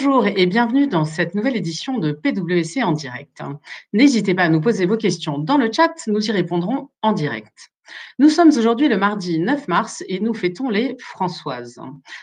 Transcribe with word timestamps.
Bonjour 0.00 0.28
et 0.28 0.46
bienvenue 0.46 0.86
dans 0.86 1.04
cette 1.04 1.34
nouvelle 1.34 1.56
édition 1.56 1.98
de 1.98 2.12
PwC 2.12 2.84
en 2.84 2.92
direct. 2.92 3.42
N'hésitez 3.92 4.32
pas 4.32 4.44
à 4.44 4.48
nous 4.48 4.60
poser 4.60 4.86
vos 4.86 4.96
questions 4.96 5.38
dans 5.38 5.58
le 5.58 5.72
chat, 5.72 5.92
nous 6.06 6.24
y 6.24 6.30
répondrons 6.30 6.90
en 7.02 7.12
direct. 7.12 7.72
Nous 8.20 8.28
sommes 8.28 8.50
aujourd'hui 8.56 8.86
le 8.86 8.96
mardi 8.96 9.40
9 9.40 9.66
mars 9.66 10.04
et 10.06 10.20
nous 10.20 10.34
fêtons 10.34 10.70
les 10.70 10.94
Françoises. 11.00 11.80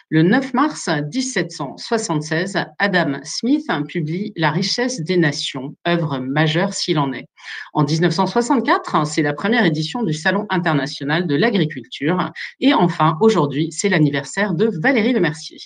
Le 0.07 0.23
9 0.23 0.53
mars 0.53 0.87
1776, 0.87 2.63
Adam 2.79 3.19
Smith 3.23 3.67
publie 3.89 4.31
La 4.37 4.51
richesse 4.51 5.01
des 5.01 5.17
nations, 5.17 5.75
œuvre 5.85 6.19
majeure 6.19 6.73
s'il 6.73 6.97
en 6.97 7.11
est. 7.11 7.27
En 7.73 7.83
1964, 7.83 9.05
c'est 9.05 9.21
la 9.21 9.33
première 9.33 9.65
édition 9.65 10.01
du 10.03 10.13
Salon 10.13 10.45
international 10.49 11.27
de 11.27 11.35
l'agriculture. 11.35 12.31
Et 12.61 12.73
enfin, 12.73 13.17
aujourd'hui, 13.19 13.67
c'est 13.73 13.89
l'anniversaire 13.89 14.53
de 14.53 14.69
Valérie 14.81 15.11
Lemercier. 15.11 15.57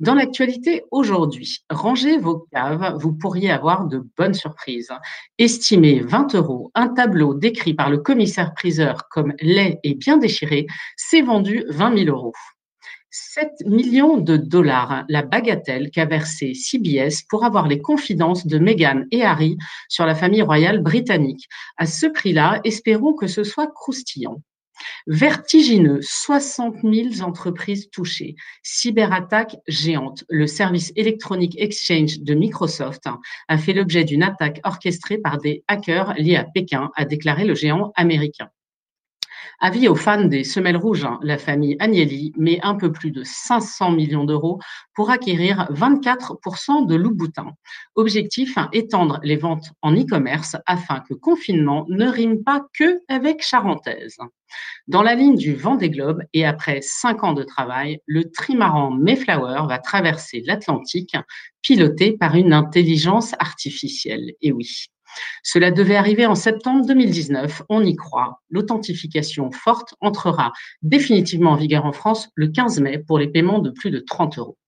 Dans 0.00 0.14
l'actualité 0.14 0.84
aujourd'hui, 0.92 1.58
rangez 1.68 2.18
vos 2.18 2.46
caves, 2.52 2.96
vous 3.00 3.12
pourriez 3.12 3.50
avoir 3.50 3.88
de 3.88 4.06
bonnes 4.16 4.34
surprises. 4.34 4.92
Estimé 5.38 5.98
20 5.98 6.36
euros, 6.36 6.70
un 6.76 6.86
tableau 6.86 7.34
décrit 7.34 7.74
par 7.74 7.90
le 7.90 7.98
commissaire-priseur 7.98 9.08
comme 9.10 9.34
laid 9.40 9.80
et 9.82 9.96
bien 9.96 10.16
déchiré, 10.16 10.68
s'est 10.96 11.22
vendu 11.22 11.64
20 11.70 12.04
000 12.04 12.16
euros. 12.16 12.32
7 13.10 13.50
millions 13.66 14.18
de 14.18 14.36
dollars, 14.36 15.04
la 15.08 15.22
bagatelle 15.22 15.90
qu'a 15.90 16.04
versé 16.04 16.54
CBS 16.54 17.24
pour 17.28 17.44
avoir 17.44 17.66
les 17.66 17.80
confidences 17.80 18.46
de 18.46 18.58
Meghan 18.58 19.02
et 19.10 19.24
Harry 19.24 19.58
sur 19.88 20.06
la 20.06 20.14
famille 20.14 20.42
royale 20.42 20.80
britannique. 20.80 21.48
À 21.76 21.86
ce 21.86 22.06
prix-là, 22.06 22.60
espérons 22.62 23.14
que 23.14 23.26
ce 23.26 23.42
soit 23.42 23.66
croustillant. 23.66 24.42
Vertigineux, 25.06 26.00
60 26.02 26.76
000 26.82 27.22
entreprises 27.22 27.90
touchées. 27.90 28.36
Cyberattaque 28.62 29.56
géante. 29.66 30.24
Le 30.28 30.46
service 30.46 30.92
électronique 30.96 31.56
Exchange 31.58 32.20
de 32.20 32.34
Microsoft 32.34 33.04
a 33.48 33.58
fait 33.58 33.72
l'objet 33.72 34.04
d'une 34.04 34.22
attaque 34.22 34.60
orchestrée 34.64 35.18
par 35.18 35.38
des 35.38 35.64
hackers 35.68 36.14
liés 36.14 36.36
à 36.36 36.44
Pékin, 36.44 36.90
a 36.96 37.04
déclaré 37.04 37.44
le 37.44 37.54
géant 37.54 37.92
américain. 37.96 38.48
Avis 39.60 39.88
aux 39.88 39.96
fans 39.96 40.24
des 40.24 40.44
semelles 40.44 40.76
rouges, 40.76 41.04
hein, 41.04 41.18
la 41.20 41.36
famille 41.36 41.76
Agnelli 41.80 42.32
met 42.36 42.60
un 42.62 42.76
peu 42.76 42.92
plus 42.92 43.10
de 43.10 43.22
500 43.24 43.90
millions 43.90 44.22
d'euros 44.22 44.60
pour 44.94 45.10
acquérir 45.10 45.66
24% 45.72 46.86
de 46.86 46.94
Louboutin. 46.94 47.50
Objectif, 47.96 48.56
hein, 48.56 48.68
étendre 48.72 49.18
les 49.24 49.36
ventes 49.36 49.72
en 49.82 49.92
e-commerce 49.96 50.56
afin 50.66 51.00
que 51.00 51.14
confinement 51.14 51.86
ne 51.88 52.06
rime 52.06 52.44
pas 52.44 52.66
que 52.72 53.00
avec 53.08 53.42
charentaise. 53.42 54.18
Dans 54.86 55.02
la 55.02 55.16
ligne 55.16 55.36
du 55.36 55.56
vent 55.56 55.74
des 55.74 55.90
globes 55.90 56.22
et 56.32 56.46
après 56.46 56.80
cinq 56.80 57.24
ans 57.24 57.32
de 57.32 57.42
travail, 57.42 58.00
le 58.06 58.30
trimaran 58.30 58.92
Mayflower 58.92 59.66
va 59.68 59.78
traverser 59.78 60.40
l'Atlantique 60.46 61.16
piloté 61.62 62.16
par 62.16 62.36
une 62.36 62.52
intelligence 62.52 63.34
artificielle. 63.40 64.34
Et 64.40 64.52
oui, 64.52 64.86
cela 65.42 65.70
devait 65.70 65.96
arriver 65.96 66.26
en 66.26 66.34
septembre 66.34 66.86
2019, 66.86 67.62
on 67.68 67.84
y 67.84 67.96
croit. 67.96 68.42
L'authentification 68.50 69.50
forte 69.50 69.94
entrera 70.00 70.52
définitivement 70.82 71.52
en 71.52 71.56
vigueur 71.56 71.84
en 71.84 71.92
France 71.92 72.30
le 72.34 72.48
15 72.48 72.80
mai 72.80 72.98
pour 72.98 73.18
les 73.18 73.28
paiements 73.28 73.58
de 73.60 73.70
plus 73.70 73.90
de 73.90 74.00
30 74.00 74.38
euros. 74.38 74.58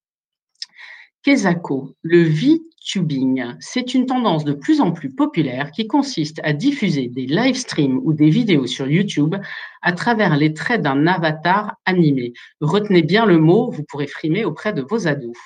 Kesako, 1.23 1.95
le 2.01 2.23
VTubing, 2.23 3.53
c'est 3.59 3.93
une 3.93 4.07
tendance 4.07 4.43
de 4.43 4.53
plus 4.53 4.81
en 4.81 4.91
plus 4.91 5.13
populaire 5.13 5.69
qui 5.69 5.85
consiste 5.85 6.41
à 6.43 6.51
diffuser 6.51 7.09
des 7.09 7.27
live 7.27 7.55
streams 7.55 7.99
ou 8.03 8.13
des 8.13 8.31
vidéos 8.31 8.65
sur 8.65 8.87
YouTube 8.87 9.35
à 9.83 9.91
travers 9.91 10.35
les 10.35 10.55
traits 10.55 10.81
d'un 10.81 11.05
avatar 11.05 11.75
animé. 11.85 12.33
Retenez 12.59 13.03
bien 13.03 13.27
le 13.27 13.37
mot, 13.37 13.69
vous 13.69 13.83
pourrez 13.83 14.07
frimer 14.07 14.45
auprès 14.45 14.73
de 14.73 14.81
vos 14.81 15.07
ados. 15.07 15.37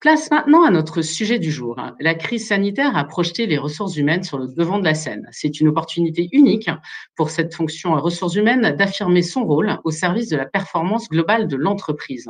Place 0.00 0.30
maintenant 0.30 0.64
à 0.64 0.70
notre 0.70 1.00
sujet 1.00 1.38
du 1.38 1.50
jour. 1.50 1.80
La 1.98 2.14
crise 2.14 2.48
sanitaire 2.48 2.94
a 2.94 3.04
projeté 3.04 3.46
les 3.46 3.56
ressources 3.56 3.96
humaines 3.96 4.22
sur 4.22 4.36
le 4.36 4.48
devant 4.48 4.78
de 4.78 4.84
la 4.84 4.92
scène. 4.92 5.26
C'est 5.32 5.60
une 5.60 5.68
opportunité 5.68 6.28
unique 6.32 6.68
pour 7.16 7.30
cette 7.30 7.54
fonction 7.54 7.94
ressources 7.94 8.34
humaines 8.34 8.76
d'affirmer 8.76 9.22
son 9.22 9.44
rôle 9.44 9.78
au 9.84 9.90
service 9.90 10.28
de 10.28 10.36
la 10.36 10.44
performance 10.44 11.08
globale 11.08 11.48
de 11.48 11.56
l'entreprise. 11.56 12.28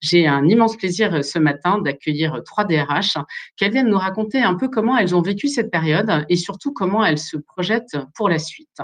J'ai 0.00 0.26
un 0.26 0.48
immense 0.48 0.78
plaisir 0.78 1.22
ce 1.22 1.38
matin 1.38 1.78
d'accueillir 1.82 2.40
trois 2.46 2.64
DRH 2.64 3.18
qu'elles 3.58 3.72
viennent 3.72 3.90
nous 3.90 3.98
raconter 3.98 4.40
un 4.40 4.54
peu 4.54 4.68
comment 4.68 4.96
elles 4.96 5.14
ont 5.14 5.20
vécu 5.20 5.48
cette 5.48 5.70
période 5.70 6.24
et 6.30 6.36
surtout 6.36 6.72
comment 6.72 7.04
elles 7.04 7.18
se 7.18 7.36
projettent 7.36 7.98
pour 8.14 8.30
la 8.30 8.38
suite. 8.38 8.78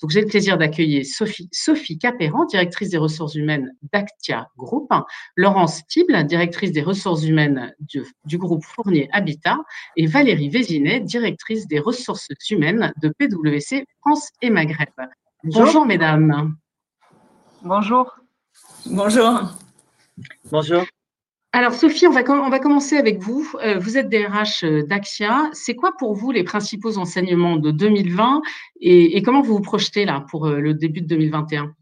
Donc 0.00 0.10
j'ai 0.10 0.20
le 0.20 0.28
plaisir 0.28 0.58
d'accueillir 0.58 1.04
Sophie, 1.04 1.48
Sophie 1.50 1.98
Capéran, 1.98 2.44
directrice 2.44 2.90
des 2.90 2.98
ressources 2.98 3.34
humaines 3.34 3.72
d'Actia 3.92 4.46
Group, 4.56 4.92
Laurence 5.34 5.84
Tible, 5.88 6.24
directrice 6.24 6.70
des 6.70 6.82
ressources 6.82 7.24
humaines 7.24 7.62
du, 7.80 8.38
groupe 8.38 8.64
Fournier 8.64 9.08
Habitat, 9.12 9.58
et 9.96 10.06
Valérie 10.06 10.48
Vézinet, 10.48 11.00
directrice 11.00 11.66
des 11.66 11.78
ressources 11.78 12.28
humaines 12.50 12.92
de 13.02 13.08
PwC 13.08 13.84
France 14.00 14.30
et 14.42 14.50
Maghreb. 14.50 14.88
Bonjour, 15.44 15.86
mesdames. 15.86 16.56
Bonjour. 17.62 18.16
Bonjour. 18.86 19.40
Bonjour. 20.50 20.84
Alors 21.54 21.72
Sophie, 21.72 22.08
on 22.08 22.10
va, 22.10 22.22
on 22.28 22.50
va 22.50 22.58
commencer 22.58 22.96
avec 22.96 23.20
vous. 23.20 23.48
Euh, 23.62 23.78
vous 23.78 23.96
êtes 23.96 24.08
DRH 24.08 24.64
euh, 24.64 24.82
d'Axia. 24.82 25.50
C'est 25.52 25.76
quoi 25.76 25.92
pour 25.96 26.14
vous 26.14 26.32
les 26.32 26.42
principaux 26.42 26.98
enseignements 26.98 27.54
de 27.54 27.70
2020 27.70 28.42
et, 28.80 29.22
comment 29.22 29.40
vous 29.40 29.54
vous 29.54 29.62
projetez 29.62 30.04
là 30.04 30.24
pour 30.28 30.48
euh, 30.48 30.58
le 30.58 30.74
début 30.74 31.00
de 31.00 31.06
2021 31.06 31.72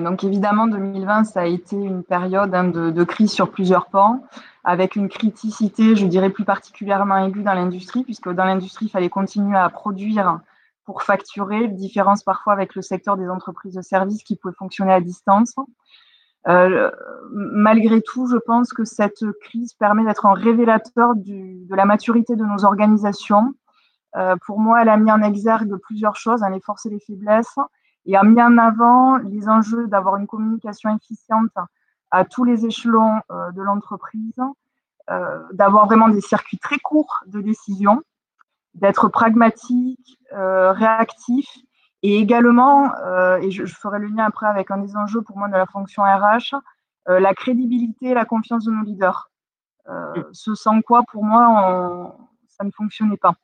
donc 0.00 0.24
évidemment, 0.24 0.66
2020, 0.68 1.24
ça 1.24 1.42
a 1.42 1.46
été 1.46 1.76
une 1.76 2.02
période 2.02 2.54
hein, 2.54 2.64
de, 2.64 2.90
de, 2.90 3.04
crise 3.04 3.30
sur 3.30 3.50
plusieurs 3.50 3.86
pans 3.90 4.24
avec 4.64 4.94
une 4.96 5.08
criticité, 5.08 5.96
je 5.96 6.06
dirais 6.06 6.30
plus 6.30 6.44
particulièrement 6.44 7.16
aiguë 7.18 7.42
dans 7.42 7.54
l'industrie, 7.54 8.04
puisque 8.04 8.28
dans 8.28 8.44
l'industrie, 8.44 8.86
il 8.86 8.90
fallait 8.90 9.08
continuer 9.08 9.56
à 9.56 9.68
produire 9.68 10.40
pour 10.84 11.02
facturer, 11.02 11.68
différence 11.68 12.22
parfois 12.22 12.52
avec 12.52 12.74
le 12.74 12.82
secteur 12.82 13.16
des 13.16 13.28
entreprises 13.28 13.74
de 13.74 13.82
services 13.82 14.22
qui 14.22 14.36
pouvaient 14.36 14.54
fonctionner 14.56 14.92
à 14.92 15.00
distance. 15.00 15.54
Euh, 16.48 16.90
malgré 17.30 18.02
tout, 18.02 18.26
je 18.26 18.36
pense 18.36 18.72
que 18.72 18.84
cette 18.84 19.24
crise 19.42 19.74
permet 19.74 20.04
d'être 20.04 20.26
un 20.26 20.34
révélateur 20.34 21.14
de 21.14 21.74
la 21.74 21.84
maturité 21.84 22.34
de 22.36 22.44
nos 22.44 22.64
organisations. 22.64 23.54
Euh, 24.16 24.36
pour 24.44 24.58
moi, 24.58 24.82
elle 24.82 24.88
a 24.88 24.96
mis 24.96 25.10
en 25.10 25.22
exergue 25.22 25.76
plusieurs 25.76 26.16
choses, 26.16 26.42
hein, 26.42 26.50
les 26.50 26.60
forces 26.60 26.86
et 26.86 26.90
les 26.90 27.00
faiblesses, 27.00 27.58
et 28.06 28.16
a 28.16 28.22
mis 28.24 28.42
en 28.42 28.58
avant 28.58 29.18
les 29.18 29.48
enjeux 29.48 29.86
d'avoir 29.86 30.16
une 30.16 30.26
communication 30.26 30.94
efficiente 30.96 31.52
à 32.12 32.24
tous 32.26 32.44
les 32.44 32.66
échelons 32.66 33.20
euh, 33.30 33.50
de 33.52 33.62
l'entreprise, 33.62 34.38
euh, 35.10 35.42
d'avoir 35.52 35.86
vraiment 35.86 36.08
des 36.08 36.20
circuits 36.20 36.58
très 36.58 36.78
courts 36.78 37.24
de 37.26 37.40
décision, 37.40 38.02
d'être 38.74 39.08
pragmatique, 39.08 40.18
euh, 40.32 40.72
réactif 40.72 41.48
et 42.02 42.18
également, 42.18 42.92
et 43.42 43.52
je, 43.52 43.64
ferai 43.64 44.00
le 44.00 44.08
lien 44.08 44.24
après 44.24 44.46
avec 44.46 44.72
un 44.72 44.78
des 44.78 44.96
enjeux 44.96 45.22
pour 45.22 45.38
moi 45.38 45.46
de 45.46 45.52
la 45.52 45.66
fonction 45.66 46.02
RH, 46.02 46.56
la 47.06 47.32
crédibilité 47.32 48.06
et 48.06 48.14
la 48.14 48.24
confiance 48.24 48.64
de 48.64 48.72
nos 48.72 48.82
leaders. 48.82 49.30
ce 50.32 50.56
sans 50.56 50.82
quoi, 50.82 51.04
pour 51.12 51.22
moi, 51.22 52.12
ça 52.48 52.64
ne 52.64 52.72
fonctionnait 52.72 53.18
pas. 53.18 53.34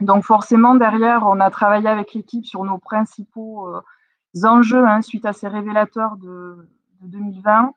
Donc 0.00 0.22
forcément, 0.22 0.76
derrière, 0.76 1.26
on 1.26 1.40
a 1.40 1.50
travaillé 1.50 1.88
avec 1.88 2.14
l'équipe 2.14 2.46
sur 2.46 2.62
nos 2.62 2.78
principaux 2.78 3.68
enjeux 4.44 4.86
hein, 4.86 5.02
suite 5.02 5.26
à 5.26 5.32
ces 5.32 5.48
révélateurs 5.48 6.18
de, 6.18 6.68
de 7.02 7.08
2020. 7.08 7.74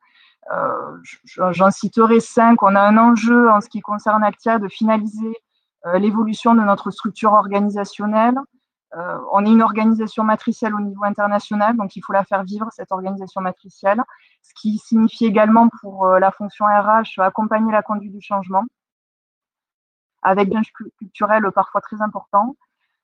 Euh, 0.51 0.97
j'en 1.51 1.71
citerai 1.71 2.19
cinq. 2.19 2.61
On 2.61 2.75
a 2.75 2.81
un 2.81 2.97
enjeu 2.97 3.49
en 3.49 3.61
ce 3.61 3.69
qui 3.69 3.81
concerne 3.81 4.23
Actia 4.23 4.59
de 4.59 4.67
finaliser 4.67 5.35
euh, 5.85 5.97
l'évolution 5.97 6.53
de 6.53 6.61
notre 6.61 6.91
structure 6.91 7.33
organisationnelle. 7.33 8.37
Euh, 8.95 9.17
on 9.31 9.45
est 9.45 9.51
une 9.51 9.63
organisation 9.63 10.23
matricielle 10.23 10.73
au 10.75 10.79
niveau 10.79 11.03
international, 11.03 11.75
donc 11.75 11.95
il 11.95 12.01
faut 12.01 12.13
la 12.13 12.23
faire 12.23 12.43
vivre, 12.43 12.67
cette 12.71 12.91
organisation 12.91 13.41
matricielle, 13.41 14.01
ce 14.41 14.53
qui 14.55 14.77
signifie 14.77 15.25
également 15.25 15.67
pour 15.81 16.07
la 16.07 16.31
fonction 16.31 16.65
RH 16.65 17.19
accompagner 17.19 17.73
la 17.73 17.81
conduite 17.81 18.13
du 18.13 18.21
changement, 18.21 18.63
avec 20.21 20.53
un 20.55 20.61
culturel 20.97 21.51
parfois 21.53 21.81
très 21.81 22.01
important. 22.01 22.55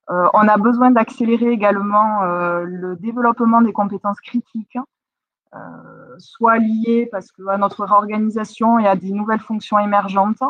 on 0.08 0.48
a 0.48 0.58
besoin 0.58 0.92
d'accélérer 0.92 1.52
également 1.52 2.22
le 2.64 2.96
développement 2.96 3.62
des 3.62 3.74
compétences 3.74 4.22
critiques, 4.22 4.78
euh, 4.78 5.01
soit 6.18 6.58
liées 6.60 7.08
parce 7.12 7.32
que 7.32 7.48
à 7.48 7.58
notre 7.58 7.86
réorganisation 7.86 8.80
et 8.80 8.88
à 8.88 8.96
des 8.96 9.12
nouvelles 9.12 9.40
fonctions 9.40 9.80
émergentes. 9.80 10.42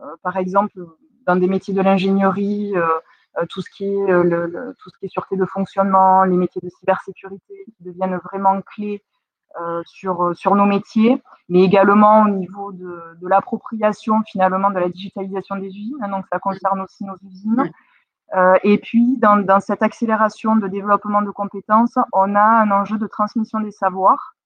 Euh, 0.00 0.04
par 0.22 0.36
exemple, 0.36 0.78
dans 1.26 1.36
des 1.36 1.46
métiers 1.46 1.74
de 1.74 1.80
l'ingénierie, 1.80 2.76
euh, 2.76 3.46
tout 3.48 3.62
ce 3.62 3.70
qui 3.70 3.84
est 3.84 4.06
le, 4.06 4.74
tout 4.78 4.90
ce 4.90 4.98
qui 4.98 5.06
est 5.06 5.08
sûreté 5.08 5.36
de 5.36 5.46
fonctionnement, 5.46 6.24
les 6.24 6.36
métiers 6.36 6.60
de 6.62 6.68
cybersécurité 6.68 7.64
qui 7.64 7.84
deviennent 7.84 8.18
vraiment 8.30 8.60
clés 8.60 9.02
sur, 9.84 10.34
sur 10.34 10.54
nos 10.54 10.64
métiers, 10.64 11.22
mais 11.50 11.62
également 11.62 12.22
au 12.22 12.28
niveau 12.28 12.72
de, 12.72 12.98
de 13.20 13.28
l'appropriation 13.28 14.22
finalement 14.22 14.70
de 14.70 14.78
la 14.78 14.88
digitalisation 14.88 15.56
des 15.56 15.68
usines. 15.68 15.98
Hein, 16.00 16.08
donc 16.08 16.24
ça 16.32 16.38
concerne 16.38 16.80
aussi 16.80 17.04
nos 17.04 17.16
usines. 17.22 17.70
et 18.62 18.78
puis, 18.78 19.18
dans, 19.18 19.36
dans, 19.36 19.60
cette 19.60 19.82
accélération 19.82 20.56
de 20.56 20.68
développement 20.68 21.20
de 21.22 21.30
compétences, 21.30 21.98
on 22.12 22.34
a 22.34 22.42
un 22.42 22.70
enjeu 22.70 22.96
de 22.98 23.06
transmission 23.06 23.60
des 23.60 23.72
savoirs 23.72 24.34
euh, 24.40 24.41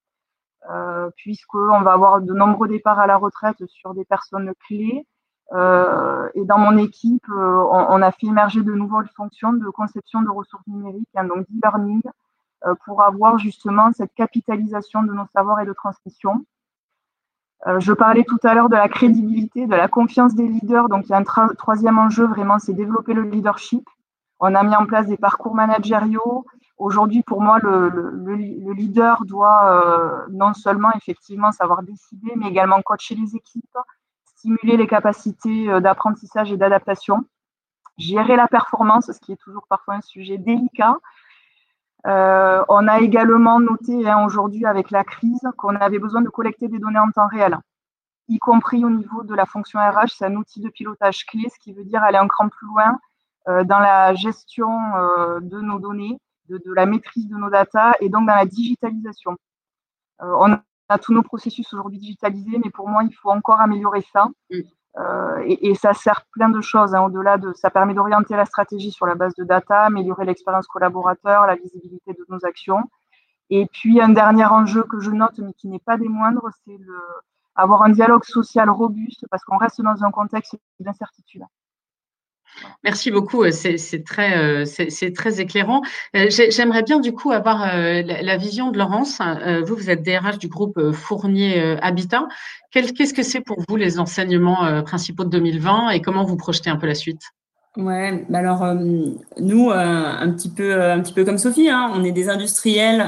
puisqu'on 1.16 1.80
va 1.82 1.92
avoir 1.92 2.20
de 2.20 2.32
nombreux 2.32 2.68
départs 2.68 2.98
à 2.98 3.06
la 3.06 3.16
retraite 3.16 3.64
sur 3.66 3.94
des 3.94 4.04
personnes 4.04 4.52
clés. 4.66 5.06
Euh, 5.52 6.28
et 6.34 6.44
dans 6.44 6.58
mon 6.58 6.76
équipe, 6.76 7.28
euh, 7.28 7.64
on, 7.70 8.02
a 8.02 8.10
fait 8.10 8.26
émerger 8.26 8.62
de 8.62 8.72
nouvelles 8.72 9.08
fonctions 9.16 9.52
de 9.52 9.68
conception 9.70 10.22
de 10.22 10.28
ressources 10.28 10.66
numériques, 10.66 11.08
hein, 11.14 11.24
donc 11.24 11.46
d'e-learning, 11.48 12.02
euh, 12.66 12.74
pour 12.84 13.02
avoir 13.02 13.38
justement 13.38 13.92
cette 13.92 14.12
capitalisation 14.14 15.02
de 15.02 15.12
nos 15.12 15.26
savoirs 15.32 15.60
et 15.60 15.66
de 15.66 15.72
transmission. 15.72 16.44
Euh, 17.66 17.80
je 17.80 17.92
parlais 17.92 18.24
tout 18.24 18.38
à 18.42 18.54
l'heure 18.54 18.68
de 18.68 18.76
la 18.76 18.88
crédibilité, 18.88 19.66
de 19.66 19.74
la 19.74 19.88
confiance 19.88 20.34
des 20.34 20.46
leaders. 20.46 20.88
Donc, 20.88 21.06
il 21.06 21.10
y 21.10 21.14
a 21.14 21.18
un 21.18 21.54
troisième 21.54 21.98
enjeu 21.98 22.26
vraiment, 22.26 22.58
c'est 22.58 22.74
développer 22.74 23.14
le 23.14 23.22
leadership. 23.22 23.88
On 24.40 24.54
a 24.54 24.62
mis 24.62 24.74
en 24.74 24.84
place 24.84 25.06
des 25.06 25.16
parcours 25.16 25.54
managériaux. 25.54 26.44
Aujourd'hui, 26.78 27.23
pour 27.23 27.40
moi, 27.40 27.58
le, 27.62 27.88
le, 27.88 28.73
leader 28.73 29.25
doit 29.25 30.26
non 30.31 30.52
seulement 30.52 30.90
effectivement 30.94 31.50
savoir 31.50 31.82
décider, 31.82 32.32
mais 32.37 32.49
également 32.49 32.82
coacher 32.82 33.14
les 33.14 33.34
équipes, 33.34 33.78
stimuler 34.37 34.76
les 34.76 34.87
capacités 34.87 35.70
euh, 35.70 35.81
d'apprentissage 35.81 36.52
et 36.52 36.56
d'adaptation, 36.56 37.25
gérer 37.99 38.37
la 38.37 38.46
performance, 38.46 39.11
ce 39.11 39.19
qui 39.19 39.32
est 39.32 39.40
toujours 39.40 39.67
parfois 39.69 39.94
un 39.94 40.00
sujet 40.02 40.38
délicat. 40.38 40.96
Euh, 42.06 42.62
on 42.69 42.87
a 42.87 43.00
également 43.00 43.58
noté 43.58 44.08
hein, 44.08 44.25
aujourd'hui 44.25 44.64
avec 44.64 44.90
la 44.90 45.02
crise 45.02 45.49
qu'on 45.56 45.75
avait 45.76 45.99
besoin 45.99 46.23
de 46.23 46.28
collecter 46.28 46.69
des 46.69 46.78
données 46.78 46.99
en 46.99 47.11
temps 47.11 47.26
réel, 47.26 47.58
y 48.28 48.38
compris 48.38 48.84
au 48.84 48.90
niveau 48.90 49.25
de 49.25 49.34
la 49.34 49.46
fonction 49.46 49.81
RH. 49.81 50.11
C'est 50.19 50.26
un 50.26 50.37
outil 50.37 50.61
de 50.61 50.69
pilotage 50.69 51.26
clé, 51.26 51.49
ce 51.52 51.58
qui 51.58 51.73
veut 51.73 51.84
dire 51.84 52.02
aller 52.02 52.19
un 52.19 52.28
cran 52.28 52.49
plus 52.49 52.67
loin 52.67 52.99
euh, 53.49 53.64
dans 53.64 53.81
la 53.81 54.14
gestion 54.14 54.69
de 55.40 55.61
nos 55.61 55.81
données, 55.81 56.19
de, 56.48 56.58
de, 56.58 56.72
la 56.72 56.87
maîtrise 56.87 57.28
de 57.28 57.37
nos 57.37 57.50
data 57.50 57.94
et 58.00 58.08
donc 58.08 58.26
dans 58.26 58.34
la 58.34 58.46
digitalisation. 58.46 59.37
on 60.20 60.56
a 60.88 60.98
tous 60.98 61.12
nos 61.12 61.22
processus 61.22 61.72
aujourd'hui 61.72 61.98
digitalisés, 61.98 62.60
mais 62.64 62.70
pour 62.70 62.88
moi, 62.88 63.02
il 63.04 63.14
faut 63.14 63.31
encore 63.31 63.60
améliorer 63.60 64.04
ça. 64.12 64.28
Mm. 64.50 64.60
Euh, 64.98 65.43
et, 65.44 65.75
ça 65.75 65.93
sert 65.93 66.25
plein 66.32 66.48
de 66.48 66.60
choses. 66.60 66.94
Hein, 66.94 67.04
au-delà 67.04 67.37
de, 67.37 67.52
ça 67.52 67.70
permet 67.70 67.93
d'orienter 67.93 68.34
la 68.34 68.46
stratégie 68.46 68.90
sur 68.90 69.06
la 69.06 69.14
base 69.14 69.34
de 69.34 69.44
data, 69.44 69.82
améliorer 69.82 70.25
l'expérience 70.25 70.66
collaborateur, 70.66 71.46
la 71.46 71.56
visibilité 71.56 72.12
de 72.12 72.25
nos 72.28 72.44
actions. 72.44 72.82
Et 73.50 73.66
puis 73.66 74.00
un 74.00 74.08
dernier 74.08 74.46
enjeu 74.46 74.84
que 74.84 74.99
je 75.00 75.10
note, 75.10 75.38
mais 75.38 75.52
qui 75.52 75.69
n'est 75.69 75.78
pas 75.78 75.99
des 75.99 76.08
moindres, 76.08 76.49
c'est 76.64 76.78
le, 76.78 76.99
avoir 77.54 77.82
un 77.82 77.90
dialogue 77.90 78.25
social 78.25 78.70
robuste, 78.70 79.26
parce 79.31 79.44
qu'on 79.44 79.58
reste 79.58 79.81
dans 79.82 80.02
un 80.02 80.10
contexte 80.10 80.58
d'incertitude. 80.81 81.42
Merci 82.84 83.10
beaucoup, 83.10 83.42
euh, 83.42 83.50
c'est 83.50 84.04
très, 84.04 84.38
euh, 84.38 84.64
c'est 84.64 85.12
très 85.12 85.40
éclairant. 85.40 85.82
Euh, 86.14 86.28
j'aimerais 86.30 86.82
bien 86.82 87.00
du 87.00 87.12
coup 87.12 87.32
avoir 87.32 87.66
la 87.76 88.36
vision 88.36 88.70
de 88.70 88.78
Laurence. 88.78 89.20
Vous, 89.66 89.76
vous 89.76 89.90
êtes 89.90 90.02
DRH 90.02 90.38
du 90.38 90.48
groupe 90.48 90.92
Fournier 90.92 91.76
Habitat. 91.82 92.28
Qu'est-ce 92.70 93.14
que 93.14 93.22
c'est 93.22 93.40
pour 93.40 93.58
vous 93.68 93.76
les 93.76 93.98
enseignements 93.98 94.82
principaux 94.82 95.24
de 95.24 95.30
2020 95.30 95.90
et 95.90 96.00
comment 96.00 96.24
vous 96.24 96.36
projetez 96.36 96.70
un 96.70 96.76
peu 96.76 96.86
la 96.86 96.94
suite? 96.94 97.22
Ouais, 97.76 98.25
bah 98.31 98.38
alors 98.38 98.64
nous, 98.75 99.70
un 99.70 100.31
petit 100.31 100.49
peu, 100.49 100.82
un 100.82 101.00
petit 101.00 101.12
peu 101.12 101.26
comme 101.26 101.37
Sophie, 101.37 101.69
hein, 101.69 101.93
on 101.94 102.05
est 102.05 102.12
des 102.12 102.31
industriels, 102.31 103.05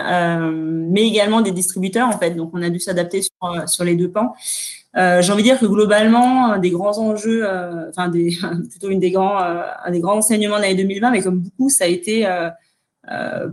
mais 0.52 1.08
également 1.08 1.40
des 1.40 1.52
distributeurs 1.52 2.08
en 2.08 2.18
fait. 2.18 2.32
Donc 2.32 2.50
on 2.52 2.62
a 2.62 2.68
dû 2.68 2.78
s'adapter 2.78 3.22
sur, 3.22 3.68
sur 3.68 3.84
les 3.84 3.96
deux 3.96 4.10
pans. 4.10 4.34
Euh, 4.96 5.20
j'ai 5.22 5.32
envie 5.32 5.42
de 5.42 5.48
dire 5.48 5.60
que 5.60 5.66
globalement, 5.66 6.58
des 6.58 6.70
grands 6.70 6.98
enjeux, 6.98 7.42
euh, 7.44 7.88
enfin 7.90 8.08
des, 8.08 8.36
plutôt 8.70 8.88
une 8.88 9.00
des 9.00 9.10
grands, 9.10 9.40
euh, 9.42 9.62
un 9.84 9.90
des 9.90 10.00
grands 10.00 10.16
enseignements 10.16 10.56
de 10.56 10.62
l'année 10.62 10.74
2020, 10.76 11.10
mais 11.10 11.22
comme 11.22 11.40
beaucoup, 11.40 11.68
ça 11.68 11.84
a 11.84 11.86
été 11.86 12.26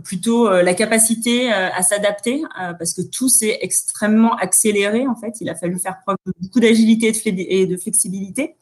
plutôt 0.04 0.50
la 0.50 0.74
capacité 0.74 1.50
à 1.50 1.82
s'adapter, 1.82 2.42
parce 2.78 2.92
que 2.92 3.00
tout 3.00 3.30
s'est 3.30 3.58
extrêmement 3.62 4.36
accéléré 4.36 5.06
en 5.06 5.16
fait. 5.16 5.40
Il 5.40 5.48
a 5.48 5.54
fallu 5.54 5.78
faire 5.78 5.98
preuve 6.04 6.18
de 6.26 6.32
beaucoup 6.40 6.60
d'agilité 6.60 7.12
et 7.26 7.66
de 7.66 7.76
flexibilité. 7.78 8.56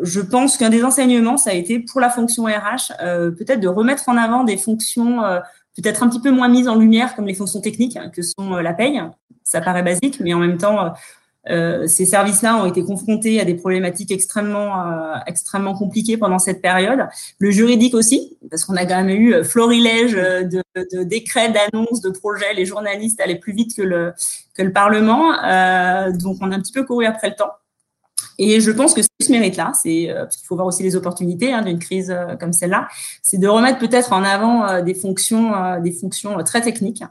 Je 0.00 0.20
pense 0.20 0.56
qu'un 0.56 0.70
des 0.70 0.84
enseignements, 0.84 1.36
ça 1.36 1.50
a 1.50 1.54
été 1.54 1.78
pour 1.78 2.00
la 2.00 2.08
fonction 2.08 2.44
RH, 2.44 2.96
peut-être 3.36 3.60
de 3.60 3.68
remettre 3.68 4.08
en 4.08 4.16
avant 4.16 4.44
des 4.44 4.56
fonctions 4.56 5.20
peut-être 5.76 6.02
un 6.02 6.08
petit 6.08 6.20
peu 6.20 6.30
moins 6.30 6.48
mises 6.48 6.68
en 6.68 6.76
lumière, 6.76 7.14
comme 7.14 7.26
les 7.26 7.34
fonctions 7.34 7.60
techniques, 7.60 7.96
hein, 7.96 8.10
que 8.14 8.22
sont 8.22 8.56
la 8.56 8.72
paye, 8.72 9.02
ça 9.44 9.60
paraît 9.60 9.82
basique, 9.82 10.20
mais 10.20 10.34
en 10.34 10.38
même 10.38 10.58
temps, 10.58 10.92
euh, 11.50 11.88
ces 11.88 12.06
services-là 12.06 12.56
ont 12.56 12.66
été 12.66 12.84
confrontés 12.84 13.40
à 13.40 13.44
des 13.44 13.54
problématiques 13.54 14.12
extrêmement, 14.12 14.86
euh, 14.86 15.16
extrêmement 15.26 15.74
compliquées 15.74 16.16
pendant 16.16 16.38
cette 16.38 16.62
période. 16.62 17.08
Le 17.38 17.50
juridique 17.50 17.94
aussi, 17.94 18.36
parce 18.48 18.64
qu'on 18.64 18.76
a 18.76 18.86
quand 18.86 19.02
même 19.02 19.10
eu 19.10 19.34
euh, 19.34 19.44
florilège 19.44 20.12
de, 20.12 20.62
de 20.76 21.02
décrets, 21.02 21.50
d'annonces, 21.50 22.00
de 22.00 22.10
projets. 22.10 22.54
Les 22.54 22.64
journalistes 22.64 23.20
allaient 23.20 23.38
plus 23.38 23.52
vite 23.52 23.74
que 23.76 23.82
le, 23.82 24.12
que 24.54 24.62
le 24.62 24.72
Parlement. 24.72 25.32
donc, 26.12 26.36
on 26.40 26.52
a 26.52 26.56
un 26.56 26.60
petit 26.60 26.72
peu 26.72 26.84
couru 26.84 27.06
après 27.06 27.30
le 27.30 27.34
temps. 27.34 27.50
Et 28.38 28.60
je 28.60 28.70
pense 28.70 28.94
que 28.94 29.02
ce 29.02 29.30
mérite-là, 29.30 29.72
c'est 29.80 30.10
parce 30.14 30.36
qu'il 30.36 30.46
faut 30.46 30.54
voir 30.56 30.66
aussi 30.66 30.82
les 30.82 30.96
opportunités 30.96 31.52
hein, 31.52 31.62
d'une 31.62 31.78
crise 31.78 32.14
comme 32.40 32.52
celle-là, 32.52 32.88
c'est 33.22 33.38
de 33.38 33.48
remettre 33.48 33.78
peut-être 33.78 34.12
en 34.12 34.24
avant 34.24 34.82
des 34.82 34.94
fonctions, 34.94 35.80
des 35.80 35.92
fonctions 35.92 36.42
très 36.44 36.60
techniques. 36.60 37.02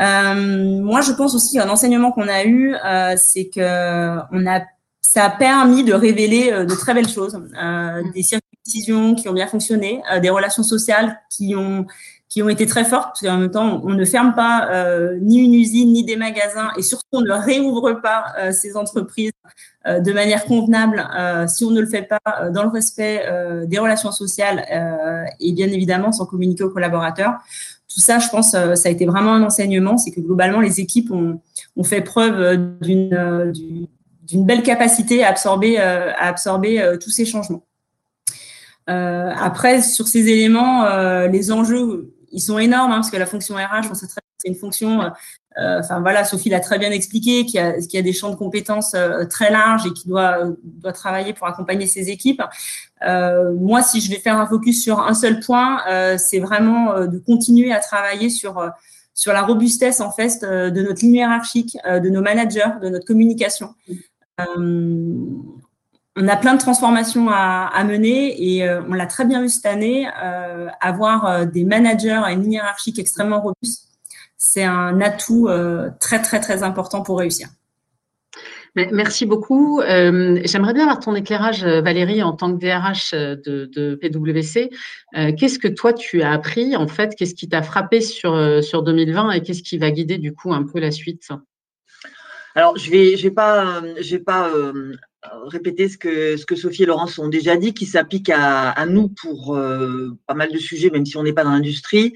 Euh, 0.00 0.80
moi, 0.80 1.00
je 1.02 1.12
pense 1.12 1.34
aussi 1.34 1.56
qu'un 1.56 1.68
enseignement 1.68 2.12
qu'on 2.12 2.28
a 2.28 2.44
eu, 2.44 2.74
euh, 2.74 3.14
c'est 3.16 3.48
que 3.48 4.18
on 4.32 4.46
a, 4.46 4.62
ça 5.02 5.24
a 5.24 5.30
permis 5.30 5.84
de 5.84 5.92
révéler 5.92 6.50
euh, 6.50 6.64
de 6.64 6.74
très 6.74 6.94
belles 6.94 7.08
choses, 7.08 7.34
euh, 7.34 8.02
mm. 8.02 8.12
des 8.12 8.22
circuits 8.22 8.48
de 8.52 8.70
décision 8.70 9.14
qui 9.14 9.28
ont 9.28 9.32
bien 9.32 9.46
fonctionné, 9.46 10.02
des 10.22 10.30
relations 10.30 10.62
sociales 10.62 11.20
qui 11.30 11.54
ont 11.56 11.86
qui 12.32 12.42
ont 12.42 12.48
été 12.48 12.64
très 12.64 12.86
fortes, 12.86 13.08
parce 13.08 13.20
qu'en 13.20 13.36
même 13.36 13.50
temps, 13.50 13.82
on 13.84 13.90
ne 13.90 14.04
ferme 14.06 14.34
pas 14.34 14.70
euh, 14.70 15.18
ni 15.20 15.36
une 15.36 15.52
usine, 15.52 15.92
ni 15.92 16.02
des 16.02 16.16
magasins, 16.16 16.70
et 16.78 16.82
surtout, 16.82 17.04
on 17.12 17.20
ne 17.20 17.30
réouvre 17.30 18.00
pas 18.00 18.24
euh, 18.38 18.52
ces 18.52 18.74
entreprises 18.74 19.32
euh, 19.86 20.00
de 20.00 20.12
manière 20.12 20.46
convenable 20.46 21.06
si 21.46 21.66
on 21.66 21.70
ne 21.70 21.80
le 21.82 21.86
fait 21.86 22.08
pas 22.08 22.48
dans 22.48 22.62
le 22.62 22.70
respect 22.70 23.26
des 23.66 23.78
relations 23.78 24.12
sociales 24.12 24.64
et 25.40 25.52
bien 25.52 25.66
évidemment 25.66 26.12
sans 26.12 26.24
communiquer 26.24 26.64
aux 26.64 26.70
collaborateurs 26.70 27.34
tout 27.92 28.00
ça, 28.00 28.18
je 28.18 28.28
pense, 28.30 28.52
ça 28.52 28.88
a 28.88 28.88
été 28.88 29.04
vraiment 29.04 29.34
un 29.34 29.42
enseignement, 29.42 29.98
c'est 29.98 30.12
que 30.12 30.20
globalement, 30.20 30.60
les 30.60 30.80
équipes 30.80 31.10
ont, 31.10 31.40
fait 31.84 32.00
preuve 32.00 32.56
d'une 32.80 33.10
belle 34.32 34.62
capacité 34.62 35.22
à 35.24 35.28
absorber, 35.28 35.76
à 35.76 36.26
absorber 36.26 36.96
tous 37.02 37.10
ces 37.10 37.26
changements. 37.26 37.66
Après, 38.86 39.82
sur 39.82 40.08
ces 40.08 40.28
éléments, 40.28 40.86
les 41.26 41.52
enjeux, 41.52 42.14
ils 42.32 42.40
sont 42.40 42.58
énormes, 42.58 42.92
hein, 42.92 42.96
parce 42.96 43.10
que 43.10 43.16
la 43.16 43.26
fonction 43.26 43.54
RH, 43.54 43.94
c'est 43.94 44.48
une 44.48 44.56
fonction 44.56 45.12
euh, 45.58 45.80
enfin 45.80 46.00
voilà, 46.00 46.24
Sophie 46.24 46.48
l'a 46.48 46.60
très 46.60 46.78
bien 46.78 46.90
expliqué, 46.90 47.44
qu'il 47.44 47.56
y, 47.56 47.58
a, 47.58 47.98
a 47.98 48.02
des 48.02 48.12
champs 48.12 48.30
de 48.30 48.36
compétences 48.36 48.94
euh, 48.94 49.24
très 49.26 49.50
larges 49.50 49.86
et 49.86 49.92
qui 49.92 50.08
doit, 50.08 50.38
doit 50.62 50.92
travailler 50.92 51.34
pour 51.34 51.46
accompagner 51.46 51.86
ses 51.86 52.08
équipes. 52.08 52.42
Euh, 53.04 53.52
moi, 53.54 53.82
si 53.82 54.00
je 54.00 54.10
vais 54.10 54.18
faire 54.18 54.38
un 54.38 54.46
focus 54.46 54.82
sur 54.82 55.00
un 55.00 55.14
seul 55.14 55.40
point, 55.40 55.80
c'est 56.18 56.38
vraiment 56.38 57.06
de 57.06 57.18
continuer 57.18 57.72
à 57.72 57.80
travailler 57.80 58.30
sur 58.30 58.70
sur 59.14 59.34
la 59.34 59.42
robustesse 59.42 60.00
en 60.00 60.10
fait 60.10 60.42
de 60.42 60.82
notre 60.82 61.02
ligne 61.02 61.16
hiérarchique, 61.16 61.76
de 61.84 62.08
nos 62.08 62.22
managers, 62.22 62.78
de 62.80 62.88
notre 62.88 63.04
communication. 63.04 63.74
On 66.16 66.28
a 66.28 66.36
plein 66.36 66.54
de 66.54 66.60
transformations 66.60 67.30
à, 67.30 67.70
à 67.72 67.84
mener 67.84 68.56
et 68.56 68.68
on 68.68 68.92
l'a 68.92 69.06
très 69.06 69.24
bien 69.24 69.40
vu 69.40 69.48
cette 69.48 69.66
année, 69.66 70.06
avoir 70.80 71.46
des 71.46 71.64
managers 71.64 72.20
et 72.28 72.32
une 72.32 72.42
ligne 72.42 72.52
hiérarchique 72.52 72.98
extrêmement 72.98 73.40
robuste 73.40 73.92
c'est 74.44 74.64
un 74.64 75.00
atout 75.00 75.46
euh, 75.46 75.88
très, 76.00 76.20
très, 76.20 76.40
très 76.40 76.64
important 76.64 77.02
pour 77.02 77.20
réussir. 77.20 77.48
Merci 78.74 79.24
beaucoup. 79.24 79.80
Euh, 79.80 80.40
j'aimerais 80.44 80.74
bien 80.74 80.82
avoir 80.82 80.98
ton 80.98 81.14
éclairage, 81.14 81.62
euh, 81.62 81.80
Valérie, 81.80 82.22
en 82.24 82.32
tant 82.32 82.52
que 82.52 82.58
DRH 82.58 83.12
de, 83.12 83.94
PwC. 83.94 84.70
qu'est-ce 85.38 85.58
que 85.60 85.68
toi, 85.68 85.92
tu 85.92 86.22
as 86.22 86.32
appris, 86.32 86.74
en 86.74 86.88
fait? 86.88 87.14
Qu'est-ce 87.14 87.34
qui 87.34 87.48
t'a 87.48 87.62
frappé 87.62 88.00
sur, 88.00 88.62
sur 88.64 88.82
2020 88.82 89.30
et 89.30 89.42
qu'est-ce 89.42 89.62
qui 89.62 89.78
va 89.78 89.92
guider, 89.92 90.18
du 90.18 90.34
coup, 90.34 90.52
un 90.52 90.64
peu 90.64 90.80
la 90.80 90.90
suite? 90.90 91.28
Alors, 92.54 92.76
je 92.76 92.90
vais, 92.90 93.16
je 93.16 93.22
vais 93.22 93.34
pas, 93.34 93.82
je 94.00 94.16
vais 94.16 94.22
pas 94.22 94.50
répéter 95.46 95.88
ce 95.88 95.96
que, 95.96 96.36
ce 96.36 96.44
que 96.44 96.56
Sophie 96.56 96.82
et 96.82 96.86
Laurence 96.86 97.18
ont 97.18 97.28
déjà 97.28 97.56
dit, 97.56 97.74
qui 97.74 97.86
s'applique 97.86 98.28
à, 98.28 98.70
à, 98.70 98.86
nous 98.86 99.08
pour 99.08 99.58
pas 100.26 100.34
mal 100.34 100.52
de 100.52 100.58
sujets, 100.58 100.90
même 100.90 101.06
si 101.06 101.16
on 101.16 101.22
n'est 101.22 101.32
pas 101.32 101.44
dans 101.44 101.52
l'industrie. 101.52 102.14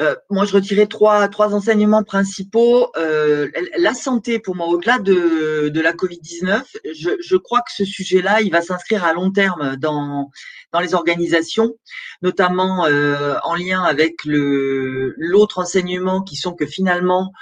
Euh, 0.00 0.16
moi, 0.28 0.44
je 0.44 0.54
retirais 0.54 0.86
trois, 0.86 1.28
trois 1.28 1.54
enseignements 1.54 2.02
principaux. 2.02 2.90
Euh, 2.96 3.48
la 3.78 3.94
santé, 3.94 4.40
pour 4.40 4.56
moi, 4.56 4.66
au-delà 4.66 4.98
de, 4.98 5.68
de 5.68 5.80
la 5.80 5.92
Covid-19, 5.92 6.62
je, 6.94 7.10
je, 7.20 7.36
crois 7.36 7.60
que 7.60 7.70
ce 7.70 7.84
sujet-là, 7.84 8.40
il 8.40 8.50
va 8.50 8.60
s'inscrire 8.60 9.04
à 9.04 9.12
long 9.12 9.30
terme 9.30 9.76
dans, 9.76 10.30
dans 10.72 10.80
les 10.80 10.94
organisations, 10.94 11.74
notamment 12.22 12.86
euh, 12.86 13.36
en 13.44 13.54
lien 13.54 13.82
avec 13.82 14.16
l'autre 14.24 15.60
enseignement 15.60 16.22
qui 16.22 16.34
sont 16.34 16.54
que 16.54 16.66
finalement, 16.66 17.32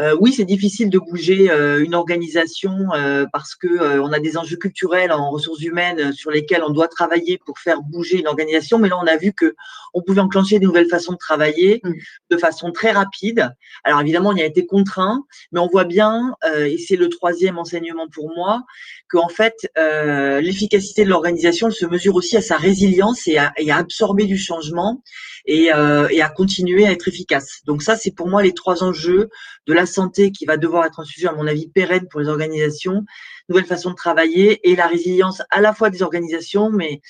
euh, 0.00 0.16
oui, 0.20 0.32
c'est 0.32 0.44
difficile 0.44 0.90
de 0.90 0.98
bouger 0.98 1.50
euh, 1.50 1.82
une 1.82 1.94
organisation 1.94 2.92
euh, 2.94 3.26
parce 3.32 3.56
que 3.56 3.98
on 4.00 4.12
a 4.12 4.20
des 4.20 4.36
enjeux 4.36 4.56
culturels 4.56 5.10
en 5.10 5.30
ressources 5.30 5.60
humaines 5.60 6.12
sur 6.12 6.30
lesquels 6.30 6.62
on 6.62 6.70
doit 6.70 6.86
travailler 6.86 7.38
pour 7.44 7.58
faire 7.58 7.82
bouger 7.82 8.20
une 8.20 8.28
organisation. 8.28 8.78
Mais 8.78 8.88
là, 8.88 8.98
on 9.02 9.06
a 9.06 9.16
vu 9.16 9.32
que 9.32 9.56
on 9.94 10.02
pouvait 10.02 10.20
enclencher 10.20 10.60
de 10.60 10.64
nouvelles 10.64 10.88
façons 10.88 11.12
de 11.12 11.18
travailler 11.18 11.80
mmh. 11.82 11.92
de 12.30 12.36
façon 12.36 12.70
très 12.70 12.92
rapide. 12.92 13.50
Alors 13.82 14.00
évidemment, 14.00 14.30
on 14.30 14.36
y 14.36 14.42
a 14.42 14.46
été 14.46 14.66
contraint, 14.66 15.24
mais 15.50 15.58
on 15.58 15.66
voit 15.66 15.84
bien, 15.84 16.34
et 16.58 16.78
c'est 16.78 16.96
le 16.96 17.08
troisième 17.08 17.58
enseignement 17.58 18.06
pour 18.08 18.30
moi, 18.36 18.62
qu'en 19.08 19.28
fait, 19.28 19.54
l'efficacité 19.76 21.04
de 21.04 21.08
l'organisation 21.08 21.70
se 21.70 21.86
mesure 21.86 22.14
aussi 22.14 22.36
à 22.36 22.42
sa 22.42 22.56
résilience 22.56 23.26
et 23.26 23.38
à, 23.38 23.52
et 23.56 23.70
à 23.70 23.76
absorber 23.78 24.26
du 24.26 24.36
changement 24.36 25.02
et, 25.46 25.70
et 26.10 26.22
à 26.22 26.28
continuer 26.28 26.86
à 26.86 26.92
être 26.92 27.08
efficace. 27.08 27.60
Donc 27.64 27.82
ça, 27.82 27.96
c'est 27.96 28.10
pour 28.10 28.28
moi 28.28 28.42
les 28.42 28.54
trois 28.54 28.82
enjeux 28.82 29.28
de 29.66 29.72
la 29.72 29.86
santé 29.86 30.32
qui 30.32 30.46
va 30.46 30.56
devoir 30.56 30.86
être 30.86 31.00
un 31.00 31.04
sujet, 31.04 31.28
à 31.28 31.32
mon 31.32 31.46
avis, 31.46 31.68
pérenne 31.68 32.06
pour 32.10 32.20
les 32.20 32.28
organisations, 32.28 33.04
nouvelle 33.48 33.66
façon 33.66 33.90
de 33.90 33.94
travailler 33.94 34.68
et 34.68 34.76
la 34.76 34.86
résilience 34.86 35.42
à 35.50 35.60
la 35.60 35.72
fois 35.72 35.90
des 35.90 36.02
organisations, 36.02 36.70
mais 36.70 37.00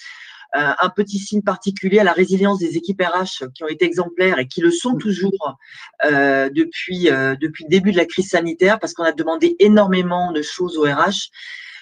euh, 0.56 0.72
un 0.80 0.88
petit 0.88 1.18
signe 1.18 1.42
particulier 1.42 1.98
à 1.98 2.04
la 2.04 2.12
résilience 2.12 2.58
des 2.58 2.78
équipes 2.78 3.02
RH 3.02 3.48
qui 3.54 3.64
ont 3.64 3.68
été 3.68 3.84
exemplaires 3.84 4.38
et 4.38 4.48
qui 4.48 4.62
le 4.62 4.70
sont 4.70 4.96
toujours 4.96 5.58
euh, 6.06 6.48
depuis, 6.48 7.10
euh, 7.10 7.36
depuis 7.38 7.64
le 7.64 7.68
début 7.68 7.92
de 7.92 7.98
la 7.98 8.06
crise 8.06 8.30
sanitaire 8.30 8.78
parce 8.78 8.94
qu'on 8.94 9.04
a 9.04 9.12
demandé 9.12 9.56
énormément 9.58 10.32
de 10.32 10.40
choses 10.40 10.78
aux 10.78 10.84
RH 10.84 11.28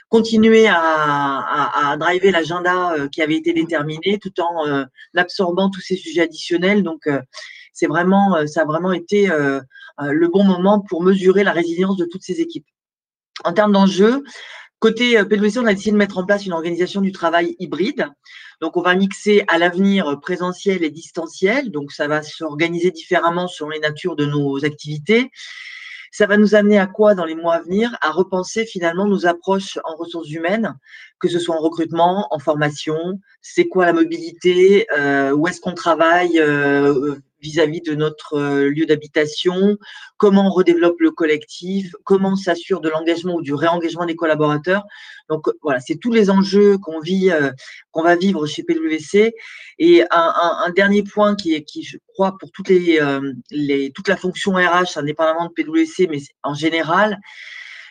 continuer 0.09 0.67
à, 0.69 0.77
à, 0.79 1.91
à 1.91 1.97
driver 1.97 2.31
l'agenda 2.31 2.95
qui 3.11 3.23
avait 3.23 3.37
été 3.37 3.53
déterminé 3.53 4.19
tout 4.19 4.41
en 4.41 4.87
absorbant 5.17 5.71
tous 5.71 5.81
ces 5.81 5.97
sujets 5.97 6.23
additionnels. 6.23 6.83
Donc, 6.83 7.09
c'est 7.73 7.87
vraiment, 7.87 8.47
ça 8.47 8.63
a 8.63 8.65
vraiment 8.65 8.93
été 8.93 9.31
euh, 9.31 10.13
le 10.13 10.29
bon 10.29 10.45
moment 10.45 10.81
pour 10.81 11.03
mesurer 11.03 11.43
la 11.43 11.53
résilience 11.53 11.97
de 11.97 12.05
toutes 12.05 12.23
ces 12.23 12.41
équipes. 12.41 12.67
En 13.45 13.53
termes 13.53 13.73
d'enjeux, 13.73 14.23
Côté 14.79 15.19
euh, 15.19 15.25
PwC, 15.25 15.59
on 15.59 15.65
a 15.65 15.73
décidé 15.73 15.93
de 15.93 15.97
mettre 15.97 16.19
en 16.19 16.27
place 16.27 16.45
une 16.45 16.53
organisation 16.53 17.01
du 17.01 17.11
travail 17.11 17.57
hybride. 17.59 18.09
Donc, 18.61 18.77
on 18.77 18.83
va 18.83 18.95
mixer 18.95 19.43
à 19.49 19.59
l'avenir 19.59 20.21
présentiel 20.21 20.85
et 20.85 20.91
distanciel. 20.91 21.71
Donc, 21.71 21.93
ça 21.93 22.09
va 22.09 22.23
s'organiser 22.23 22.91
différemment 22.91 23.49
selon 23.49 23.71
les 23.71 23.81
natures 23.81 24.17
de 24.17 24.27
nos 24.27 24.65
activités. 24.65 25.31
Ça 26.11 26.27
va 26.27 26.37
nous 26.37 26.55
amener 26.55 26.79
à 26.79 26.87
quoi 26.87 27.15
dans 27.15 27.25
les 27.25 27.35
mois 27.35 27.55
à 27.55 27.63
venir? 27.63 27.97
À 28.01 28.11
repenser 28.11 28.65
finalement 28.65 29.07
nos 29.07 29.27
approches 29.27 29.79
en 29.85 29.97
ressources 29.97 30.31
humaines, 30.31 30.75
que 31.19 31.29
ce 31.29 31.39
soit 31.39 31.57
en 31.57 31.61
recrutement, 31.61 32.29
en 32.31 32.39
formation. 32.39 33.21
C'est 33.41 33.67
quoi 33.67 33.87
la 33.87 33.93
mobilité 33.93 34.87
euh, 34.97 35.33
Où 35.33 35.47
est-ce 35.49 35.61
qu'on 35.61 35.75
travaille 35.75 36.39
euh, 36.39 37.17
vis-à-vis 37.40 37.81
de 37.81 37.95
notre 37.95 38.35
euh, 38.35 38.71
lieu 38.71 38.87
d'habitation, 38.87 39.76
comment 40.16 40.47
on 40.47 40.50
redéveloppe 40.50 41.00
le 41.00 41.11
collectif, 41.11 41.95
comment 42.05 42.33
on 42.33 42.37
s'assure 42.37 42.81
de 42.81 42.88
l'engagement 42.88 43.35
ou 43.35 43.43
du 43.43 43.55
réengagement 43.55 44.07
des 44.07 44.16
collaborateurs. 44.16 44.85
Donc 45.28 45.47
voilà, 45.62 45.81
c'est 45.81 45.97
tous 45.97 46.12
les 46.12 46.31
enjeux 46.31 46.78
qu'on 46.78 47.00
vit, 47.00 47.31
euh, 47.31 47.50
qu'on 47.90 48.02
va 48.02 48.16
vivre 48.16 48.47
chez 48.47 48.62
PwC. 48.62 49.35
Et 49.78 50.05
un, 50.11 50.71
dernier 50.75 51.02
point 51.02 51.35
qui 51.37 51.55
est, 51.55 51.62
qui 51.62 51.83
je 51.83 51.99
crois 52.09 52.37
pour 52.38 52.50
toutes 52.50 52.69
les, 52.69 53.00
euh, 53.00 53.33
les 53.50 53.90
toute 53.93 54.09
la 54.09 54.16
fonction 54.16 54.52
RH, 54.52 54.97
indépendamment 54.97 55.47
de 55.47 55.52
PwC, 55.52 56.07
mais 56.09 56.19
en 56.43 56.55
général, 56.55 57.19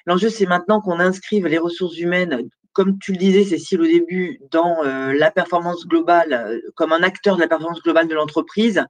l'enjeu 0.06 0.30
c'est 0.30 0.46
maintenant 0.46 0.82
qu'on 0.82 1.00
inscrive 1.00 1.48
les 1.48 1.58
ressources 1.58 1.98
humaines 1.98 2.50
comme 2.76 3.00
tu 3.00 3.14
le 3.14 3.18
disais, 3.18 3.46
Cécile, 3.46 3.82
au 3.82 3.86
début, 3.86 4.40
dans 4.52 4.84
la 4.84 5.32
performance 5.32 5.88
globale, 5.88 6.62
comme 6.76 6.92
un 6.92 7.02
acteur 7.04 7.38
de 7.38 7.42
la 7.42 7.48
performance 7.48 7.82
globale 7.82 8.08
de 8.08 8.14
l'entreprise, 8.14 8.86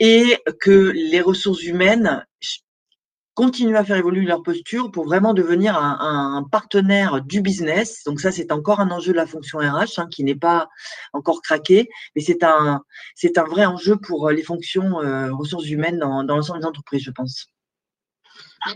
et 0.00 0.36
que 0.60 0.90
les 0.92 1.20
ressources 1.20 1.62
humaines 1.62 2.26
continuent 3.36 3.76
à 3.76 3.84
faire 3.84 3.98
évoluer 3.98 4.24
leur 4.24 4.42
posture 4.42 4.90
pour 4.90 5.04
vraiment 5.04 5.34
devenir 5.34 5.76
un, 5.78 6.42
partenaire 6.50 7.22
du 7.22 7.42
business. 7.42 8.02
Donc 8.04 8.18
ça, 8.18 8.32
c'est 8.32 8.50
encore 8.50 8.80
un 8.80 8.90
enjeu 8.90 9.12
de 9.12 9.16
la 9.16 9.26
fonction 9.26 9.58
RH 9.58 9.98
hein, 9.98 10.08
qui 10.10 10.24
n'est 10.24 10.34
pas 10.34 10.68
encore 11.12 11.42
craqué, 11.42 11.88
mais 12.16 12.22
c'est 12.22 12.42
un, 12.42 12.80
c'est 13.14 13.36
un 13.36 13.44
vrai 13.44 13.66
enjeu 13.66 13.96
pour 13.96 14.30
les 14.30 14.42
fonctions 14.42 15.02
euh, 15.02 15.30
ressources 15.34 15.68
humaines 15.68 15.98
dans 15.98 16.22
l'ensemble 16.22 16.60
des 16.60 16.66
entreprises, 16.66 17.02
je 17.02 17.10
pense. 17.10 17.50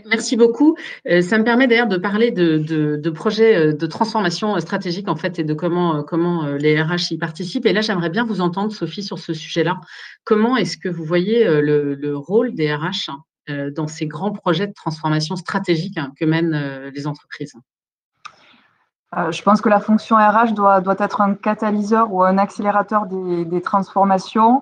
Merci 0.05 0.37
beaucoup. 0.37 0.75
Euh, 1.07 1.21
ça 1.21 1.37
me 1.37 1.43
permet 1.43 1.67
d'ailleurs 1.67 1.87
de 1.87 1.97
parler 1.97 2.31
de, 2.31 3.09
projets 3.09 3.55
euh, 3.55 3.73
de 3.73 3.85
transformation 3.85 4.59
stratégique 4.59 5.07
en 5.07 5.15
fait 5.15 5.39
et 5.39 5.43
de 5.43 5.53
comment, 5.53 6.45
euh, 6.45 6.57
les 6.57 6.81
RH 6.81 7.11
y 7.11 7.17
participent. 7.17 7.65
Et 7.65 7.73
là, 7.73 7.81
j'aimerais 7.81 8.09
bien 8.09 8.25
vous 8.25 8.41
entendre, 8.41 8.71
Sophie, 8.71 9.03
sur 9.03 9.19
ce 9.19 9.33
sujet-là. 9.33 9.79
Comment 10.23 10.55
est-ce 10.55 10.77
que 10.77 10.89
vous 10.89 11.03
voyez 11.03 11.45
le, 11.61 12.15
rôle 12.15 12.53
des 12.53 12.73
RH 12.73 13.11
dans 13.75 13.87
ces 13.87 14.05
grands 14.05 14.31
projets 14.31 14.67
de 14.67 14.73
transformation 14.73 15.35
stratégique 15.35 15.97
hein, 15.97 16.11
que 16.17 16.25
mènent 16.25 16.91
les 16.93 17.07
entreprises? 17.07 17.53
Je 19.13 19.41
pense 19.41 19.61
que 19.61 19.67
la 19.67 19.79
fonction 19.79 20.15
RH 20.15 20.53
doit, 20.53 20.79
doit 20.79 20.95
être 20.99 21.21
un 21.21 21.33
catalyseur 21.33 22.13
ou 22.13 22.23
un 22.23 22.37
accélérateur 22.37 23.07
des 23.07 23.61
transformations. 23.61 24.61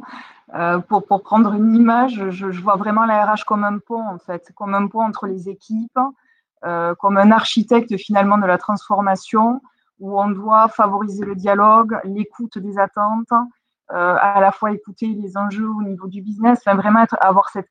Euh, 0.55 0.79
pour, 0.79 1.05
prendre 1.21 1.53
une 1.53 1.75
image, 1.75 2.29
je, 2.31 2.47
vois 2.47 2.75
vraiment 2.75 3.05
la 3.05 3.25
RH 3.25 3.45
comme 3.45 3.63
un 3.63 3.77
pont, 3.77 4.07
en 4.07 4.17
fait, 4.17 4.51
comme 4.55 4.73
un 4.73 4.87
pont 4.87 5.01
entre 5.01 5.27
les 5.27 5.47
équipes, 5.47 5.99
euh, 6.65 6.95
comme 6.95 7.17
un 7.17 7.31
architecte 7.31 7.95
finalement 7.97 8.37
de 8.37 8.47
la 8.47 8.57
transformation, 8.57 9.61
où 9.99 10.19
on 10.19 10.29
doit 10.29 10.67
favoriser 10.69 11.23
le 11.23 11.35
dialogue, 11.35 11.99
l'écoute 12.03 12.57
des 12.57 12.79
attentes, 12.79 13.31
euh, 13.91 14.15
à 14.19 14.39
la 14.39 14.51
fois 14.51 14.71
écouter 14.71 15.07
les 15.07 15.37
enjeux 15.37 15.69
au 15.69 15.83
niveau 15.83 16.07
du 16.07 16.21
business, 16.21 16.63
vraiment 16.65 17.05
avoir 17.21 17.49
cette, 17.49 17.69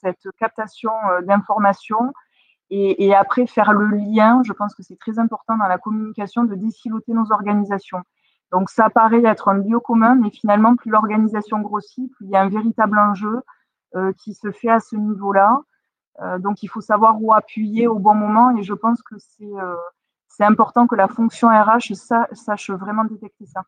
cette 0.00 0.28
captation 0.38 0.92
d'informations 1.22 2.12
et, 2.70 3.06
et, 3.06 3.14
après 3.14 3.46
faire 3.46 3.72
le 3.72 3.86
lien. 3.86 4.42
Je 4.44 4.52
pense 4.52 4.74
que 4.74 4.82
c'est 4.82 4.98
très 4.98 5.18
important 5.18 5.56
dans 5.56 5.66
la 5.66 5.78
communication 5.78 6.44
de 6.44 6.54
déciloter 6.54 7.12
nos 7.12 7.30
organisations. 7.30 8.02
Donc 8.52 8.70
ça 8.70 8.90
paraît 8.90 9.24
être 9.24 9.48
un 9.48 9.58
lieu 9.58 9.80
commun, 9.80 10.14
mais 10.14 10.30
finalement, 10.30 10.76
plus 10.76 10.90
l'organisation 10.90 11.60
grossit, 11.60 12.10
plus 12.12 12.26
il 12.26 12.30
y 12.30 12.36
a 12.36 12.42
un 12.42 12.48
véritable 12.48 12.98
enjeu 12.98 13.40
euh, 13.94 14.12
qui 14.12 14.34
se 14.34 14.50
fait 14.50 14.68
à 14.68 14.80
ce 14.80 14.96
niveau-là. 14.96 15.60
Euh, 16.22 16.38
donc 16.38 16.62
il 16.62 16.68
faut 16.68 16.80
savoir 16.80 17.22
où 17.22 17.32
appuyer 17.32 17.86
au 17.86 17.98
bon 17.98 18.14
moment 18.14 18.56
et 18.56 18.62
je 18.62 18.72
pense 18.72 19.02
que 19.02 19.16
c'est 19.18 19.44
euh, 19.44 19.74
important 20.40 20.86
que 20.86 20.94
la 20.94 21.08
fonction 21.08 21.48
RH 21.48 21.94
sache 22.32 22.70
vraiment 22.70 23.04
détecter 23.04 23.46
ça. 23.46 23.62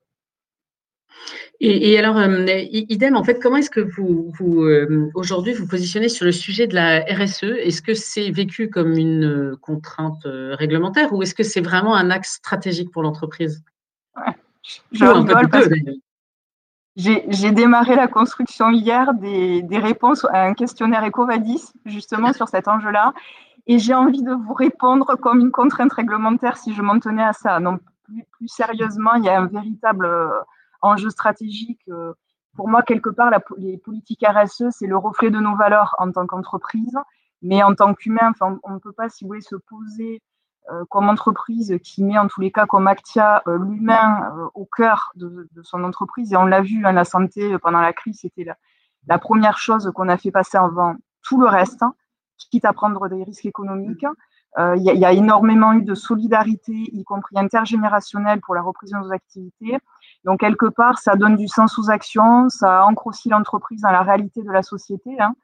Et, 1.60 1.98
alors, 1.98 2.20
idem, 2.70 3.16
en 3.16 3.24
fait, 3.24 3.40
comment 3.40 3.56
est-ce 3.56 3.70
que 3.70 3.80
vous, 3.80 4.30
vous 4.38 4.68
aujourd'hui, 5.14 5.54
vous 5.54 5.66
positionnez 5.66 6.08
sur 6.10 6.26
le 6.26 6.32
sujet 6.32 6.66
de 6.66 6.74
la 6.74 7.00
RSE 7.00 7.44
Est-ce 7.44 7.80
que 7.80 7.94
c'est 7.94 8.30
vécu 8.30 8.68
comme 8.68 8.92
une 8.92 9.56
contrainte 9.60 10.22
réglementaire 10.24 11.12
ou 11.12 11.22
est-ce 11.22 11.34
que 11.34 11.42
c'est 11.42 11.62
vraiment 11.62 11.96
un 11.96 12.10
axe 12.10 12.34
stratégique 12.34 12.92
pour 12.92 13.02
l'entreprise? 13.02 13.64
Je 14.92 15.04
rigole 15.04 15.48
parce 15.48 15.68
que 15.68 15.74
j'ai 16.96 17.52
démarré 17.52 17.94
la 17.94 18.08
construction 18.08 18.70
hier 18.70 19.14
des, 19.14 19.64
réponses 19.78 20.24
à 20.32 20.42
un 20.42 20.54
questionnaire 20.54 21.04
EcoVadis, 21.04 21.72
justement 21.84 22.32
sur 22.32 22.48
cet 22.48 22.66
enjeu-là. 22.66 23.12
Et 23.66 23.78
j'ai 23.78 23.94
envie 23.94 24.22
de 24.22 24.32
vous 24.32 24.54
répondre 24.54 25.14
comme 25.16 25.40
une 25.40 25.50
contrainte 25.50 25.92
réglementaire 25.92 26.56
si 26.56 26.72
je 26.72 26.82
m'en 26.82 26.98
tenais 26.98 27.22
à 27.22 27.34
ça. 27.34 27.60
Non, 27.60 27.78
plus, 28.32 28.48
sérieusement, 28.48 29.14
il 29.14 29.24
y 29.24 29.28
a 29.28 29.38
un 29.38 29.46
véritable 29.46 30.06
euh, 30.06 30.30
enjeu 30.80 31.10
stratégique. 31.10 31.82
Euh, 31.90 32.14
pour 32.56 32.68
moi, 32.68 32.82
quelque 32.82 33.10
part, 33.10 33.30
les 33.58 33.76
politiques 33.76 34.24
RSE, 34.26 34.70
c'est 34.70 34.86
le 34.86 34.96
reflet 34.96 35.30
de 35.30 35.38
nos 35.38 35.54
valeurs 35.54 35.94
en 35.98 36.10
tant 36.10 36.26
qu'entreprise. 36.26 36.96
Mais 37.42 37.62
en 37.62 37.74
tant 37.74 37.94
qu'humain, 37.94 38.32
on 38.40 38.74
ne 38.74 38.78
peut 38.78 38.92
pas, 38.92 39.08
si 39.08 39.24
vous 39.24 39.28
voulez, 39.28 39.42
se 39.42 39.54
poser 39.54 40.22
comme 40.88 41.08
entreprise 41.08 41.78
qui 41.82 42.02
met 42.02 42.18
en 42.18 42.28
tous 42.28 42.40
les 42.40 42.50
cas 42.50 42.66
comme 42.66 42.86
Actia 42.86 43.42
euh, 43.46 43.58
l'humain 43.58 44.32
euh, 44.36 44.48
au 44.54 44.66
cœur 44.66 45.12
de, 45.16 45.48
son 45.62 45.82
entreprise. 45.84 46.32
Et 46.32 46.36
on 46.36 46.46
l'a 46.46 46.60
vu, 46.60 46.84
hein, 46.84 46.92
la 46.92 47.04
santé 47.04 47.56
pendant 47.58 47.80
la 47.80 47.92
crise, 47.92 48.18
c'était 48.20 48.46
la, 49.06 49.18
première 49.18 49.58
chose 49.58 49.90
qu'on 49.94 50.08
a 50.08 50.16
fait 50.16 50.30
passer 50.30 50.58
avant 50.58 50.96
tout 51.22 51.40
le 51.40 51.46
reste, 51.46 51.82
hein, 51.82 51.94
quitte 52.50 52.64
à 52.64 52.72
prendre 52.72 53.08
des 53.08 53.22
risques 53.22 53.46
économiques. 53.46 54.06
Il 54.56 54.82
y, 54.82 55.04
a 55.04 55.12
énormément 55.12 55.72
eu 55.74 55.82
de 55.82 55.94
solidarité, 55.94 56.72
y 56.72 57.04
compris 57.04 57.38
intergénérationnelle, 57.38 58.40
pour 58.40 58.56
la 58.56 58.62
reprise 58.62 58.90
de 58.90 58.96
nos 58.96 59.12
activités. 59.12 59.78
Donc, 60.24 60.40
quelque 60.40 60.66
part, 60.66 60.98
ça 60.98 61.14
donne 61.14 61.36
du 61.36 61.46
sens 61.46 61.78
aux 61.78 61.90
actions, 61.90 62.48
ça 62.48 62.84
ancre 62.84 63.06
aussi 63.06 63.28
l'entreprise 63.28 63.82
dans 63.82 63.92
la 63.92 64.02
réalité 64.02 64.42
de 64.42 64.50
la 64.50 64.64
société. 64.64 65.20
Hein. 65.20 65.34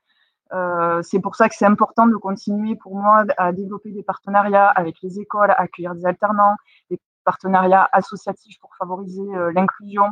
Euh, 0.54 1.02
c'est 1.02 1.20
pour 1.20 1.34
ça 1.37 1.49
que 1.49 1.54
c'est 1.54 1.66
important 1.66 2.06
de 2.06 2.16
continuer 2.16 2.76
pour 2.76 2.94
moi 2.94 3.25
à 3.37 3.52
développer 3.52 3.90
des 3.90 4.02
partenariats 4.02 4.68
avec 4.68 4.96
les 5.02 5.18
écoles, 5.18 5.50
à 5.50 5.61
accueillir 5.61 5.94
des 5.94 6.06
alternants, 6.06 6.54
des 6.90 7.00
partenariats 7.25 7.88
associatifs 7.92 8.58
pour 8.61 8.75
favoriser 8.76 9.34
euh, 9.34 9.52
l'inclusion. 9.52 10.04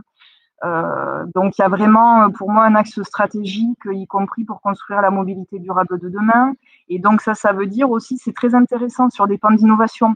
Euh, 0.64 1.24
donc 1.34 1.58
il 1.58 1.62
y 1.62 1.64
a 1.64 1.68
vraiment 1.68 2.30
pour 2.30 2.50
moi 2.50 2.64
un 2.64 2.74
axe 2.76 3.02
stratégique, 3.02 3.80
y 3.90 4.06
compris 4.06 4.44
pour 4.44 4.60
construire 4.60 5.00
la 5.00 5.10
mobilité 5.10 5.58
durable 5.58 5.98
de 5.98 6.08
demain. 6.08 6.54
Et 6.88 6.98
donc 6.98 7.20
ça, 7.20 7.34
ça 7.34 7.52
veut 7.52 7.66
dire 7.66 7.90
aussi, 7.90 8.18
c'est 8.18 8.34
très 8.34 8.54
intéressant 8.54 9.10
sur 9.10 9.26
des 9.26 9.38
pans 9.38 9.52
d'innovation. 9.52 10.14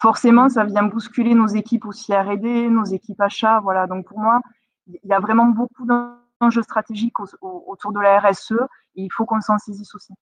Forcément, 0.00 0.48
ça 0.48 0.64
vient 0.64 0.82
bousculer 0.84 1.34
nos 1.34 1.46
équipes 1.46 1.86
aussi 1.86 2.14
R&D, 2.14 2.68
nos 2.68 2.84
équipes 2.84 3.20
achats. 3.20 3.60
Voilà. 3.60 3.86
Donc 3.86 4.06
pour 4.06 4.18
moi, 4.18 4.40
il 4.86 4.98
y 5.04 5.12
a 5.14 5.20
vraiment 5.20 5.46
beaucoup 5.46 5.86
d'enjeux 6.44 6.62
stratégiques 6.62 7.18
autour 7.40 7.92
de 7.92 8.00
la 8.00 8.20
RSE 8.20 8.54
il 8.94 9.10
faut 9.12 9.24
qu'on 9.24 9.40
s'en 9.40 9.58
saisisse 9.58 9.94
aussi. 9.94 10.12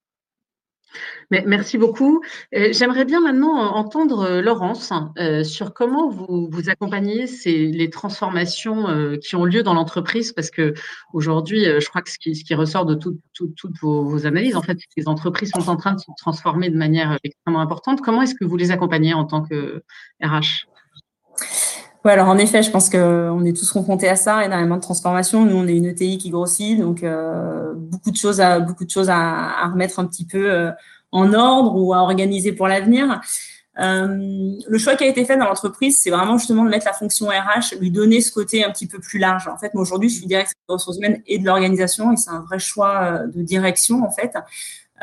Merci 1.31 1.79
beaucoup. 1.79 2.23
Euh, 2.55 2.69
j'aimerais 2.73 3.07
bien 3.07 3.23
maintenant 3.23 3.55
entendre 3.55 4.27
euh, 4.27 4.43
Laurence 4.43 4.93
euh, 5.19 5.43
sur 5.43 5.73
comment 5.73 6.11
vous, 6.11 6.51
vous 6.51 6.69
accompagnez 6.69 7.25
les 7.47 7.89
transformations 7.89 9.17
qui 9.19 9.35
ont 9.37 9.47
lieu 9.47 9.63
dans 9.63 9.73
l'entreprise, 9.73 10.35
parce 10.35 10.51
que 10.51 10.75
aujourd'hui, 11.15 11.65
je 11.65 11.89
crois 11.89 12.03
que 12.03 12.11
ce 12.11 12.19
qui, 12.19 12.55
ressort 12.55 12.85
de 12.85 12.95
toutes 12.95 13.79
vos, 13.81 14.27
analyses, 14.27 14.55
en 14.55 14.63
fait, 14.63 14.77
les 14.99 15.09
entreprises 15.09 15.51
sont 15.55 15.71
en 15.71 15.77
train 15.77 15.95
de 15.95 16.01
se 16.01 16.11
transformer 16.19 16.69
de 16.69 16.77
manière 16.77 17.17
extrêmement 17.25 17.61
importante. 17.61 18.03
Comment 18.03 18.21
est-ce 18.21 18.35
que 18.35 18.45
vous 18.45 18.59
les 18.59 18.71
accompagnez 18.71 19.15
en 19.15 19.25
tant 19.25 19.43
que 19.43 19.83
RH 20.23 20.67
oui, 22.05 22.11
alors 22.11 22.29
en 22.29 22.39
effet, 22.39 22.63
je 22.63 22.71
pense 22.71 22.91
qu'on 22.91 23.45
est 23.45 23.57
tous 23.57 23.71
confrontés 23.73 24.09
à 24.09 24.17
ça, 24.17 24.45
énormément 24.45 24.77
de 24.77 24.83
transformations. 24.83 25.45
Nous, 25.45 25.57
on 25.57 25.67
est 25.67 25.77
une 25.77 25.87
ETI 25.87 26.19
qui 26.19 26.31
grossit, 26.31 26.79
donc 26.81 27.05
beaucoup 27.77 28.11
de 28.11 28.17
choses 28.17 28.41
à 28.41 28.59
beaucoup 28.61 28.85
de 28.85 28.91
choses 28.91 29.09
à, 29.09 29.69
remettre 29.69 30.01
un 30.01 30.07
petit 30.07 30.27
peu 30.27 30.71
en 31.13 31.33
ordre 31.33 31.77
ou 31.77 31.95
à 31.95 31.99
organiser 31.99 32.53
pour 32.53 32.67
l'avenir. 32.67 33.21
Euh, 33.79 34.55
le 34.69 34.79
choix 34.79 34.97
qui 34.97 35.05
a 35.05 35.07
été 35.07 35.25
fait 35.25 35.37
dans 35.37 35.47
l'entreprise, 35.47 35.99
c'est 35.99 36.11
vraiment 36.11 36.37
justement 36.37 36.65
de 36.65 36.69
mettre 36.69 36.87
la 36.87 36.93
fonction 36.93 37.29
RH, 37.29 37.79
lui 37.81 37.91
donner 37.91 38.21
ce 38.21 38.31
côté 38.31 38.65
un 38.65 38.71
petit 38.71 38.87
peu 38.87 38.99
plus 38.99 39.19
large. 39.19 39.49
En 39.49 39.57
fait, 39.57 39.73
moi 39.73 39.83
aujourd'hui, 39.83 40.11
je 40.11 40.17
suis 40.17 40.27
directrice 40.27 40.55
des 40.69 40.75
ressources 40.75 40.99
humaines 40.99 41.23
et 41.27 41.39
de 41.39 41.47
l'organisation, 41.47 42.13
et 42.13 42.17
c'est 42.17 42.31
un 42.31 42.41
vrai 42.41 42.59
choix 42.59 43.03
euh, 43.03 43.27
de 43.29 43.43
direction 43.43 44.05
en 44.05 44.11
fait. 44.11 44.35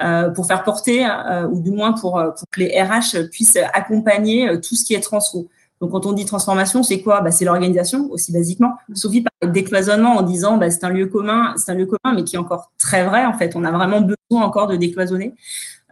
Euh, 0.02 0.30
pour 0.30 0.46
faire 0.48 0.64
porter, 0.64 1.06
euh, 1.06 1.46
ou 1.48 1.60
du 1.62 1.72
moins 1.72 1.92
pour, 1.92 2.14
pour, 2.14 2.48
que 2.52 2.62
les 2.62 2.82
RH 2.82 3.30
puissent 3.32 3.58
accompagner 3.74 4.50
tout 4.62 4.76
ce 4.76 4.86
qui 4.86 4.94
est 4.94 5.02
transfo. 5.02 5.50
Donc, 5.82 5.92
quand 5.92 6.06
on 6.06 6.14
dit 6.14 6.26
transformation, 6.26 6.84
c'est 6.84 7.02
quoi? 7.02 7.22
Bah, 7.22 7.32
C'est 7.32 7.46
l'organisation, 7.46 8.12
aussi 8.12 8.32
basiquement. 8.32 8.76
Sophie 8.94 9.22
parle 9.22 9.52
de 9.52 9.54
décloisonnement 9.54 10.18
en 10.18 10.22
disant 10.22 10.58
bah, 10.58 10.70
c'est 10.70 10.84
un 10.84 10.90
lieu 10.90 11.08
commun, 11.08 11.54
c'est 11.58 11.72
un 11.72 11.76
lieu 11.76 11.86
commun, 11.86 12.16
mais 12.16 12.24
qui 12.24 12.36
est 12.36 12.40
encore 12.40 12.72
très 12.78 13.06
vrai 13.06 13.26
en 13.26 13.34
fait. 13.34 13.56
On 13.56 13.64
a 13.64 13.72
vraiment 13.72 14.02
besoin 14.02 14.46
encore 14.46 14.68
de 14.68 14.76
décloisonner. 14.76 15.36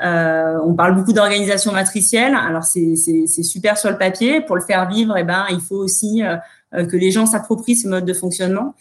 Euh, 0.03 0.59
on 0.63 0.75
parle 0.75 0.95
beaucoup 0.95 1.13
d'organisation 1.13 1.71
matricielle. 1.71 2.35
Alors 2.35 2.63
c'est 2.63 2.95
super 3.43 3.77
sur 3.77 3.89
le 3.89 3.97
papier. 3.97 4.41
Pour 4.41 4.55
le 4.55 4.61
faire 4.61 4.87
vivre, 4.89 5.15
eh 5.17 5.23
ben 5.23 5.45
il 5.49 5.59
faut 5.59 5.77
aussi 5.77 6.23
euh, 6.23 6.35
euh, 6.75 6.85
que 6.85 6.97
les 6.97 7.11
gens 7.11 7.25
s'approprient 7.25 7.75
ce 7.75 7.87
mode 7.87 8.05
de 8.05 8.13
fonctionnement. 8.13 8.75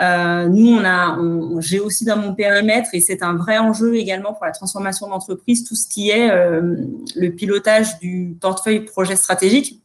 Euh, 0.00 0.48
nous, 0.48 0.68
on 0.68 0.84
a, 0.84 1.18
j'ai 1.60 1.80
aussi 1.80 2.04
dans 2.06 2.16
mon 2.16 2.34
périmètre 2.34 2.90
et 2.94 3.00
c'est 3.00 3.22
un 3.22 3.34
vrai 3.34 3.58
enjeu 3.58 3.96
également 3.96 4.32
pour 4.32 4.46
la 4.46 4.52
transformation 4.52 5.08
d'entreprise 5.08 5.64
tout 5.64 5.74
ce 5.74 5.86
qui 5.86 6.08
est 6.08 6.30
le 6.30 7.28
pilotage 7.30 7.98
du 7.98 8.36
portefeuille 8.40 8.80
projet 8.80 9.16
stratégique. 9.16 9.82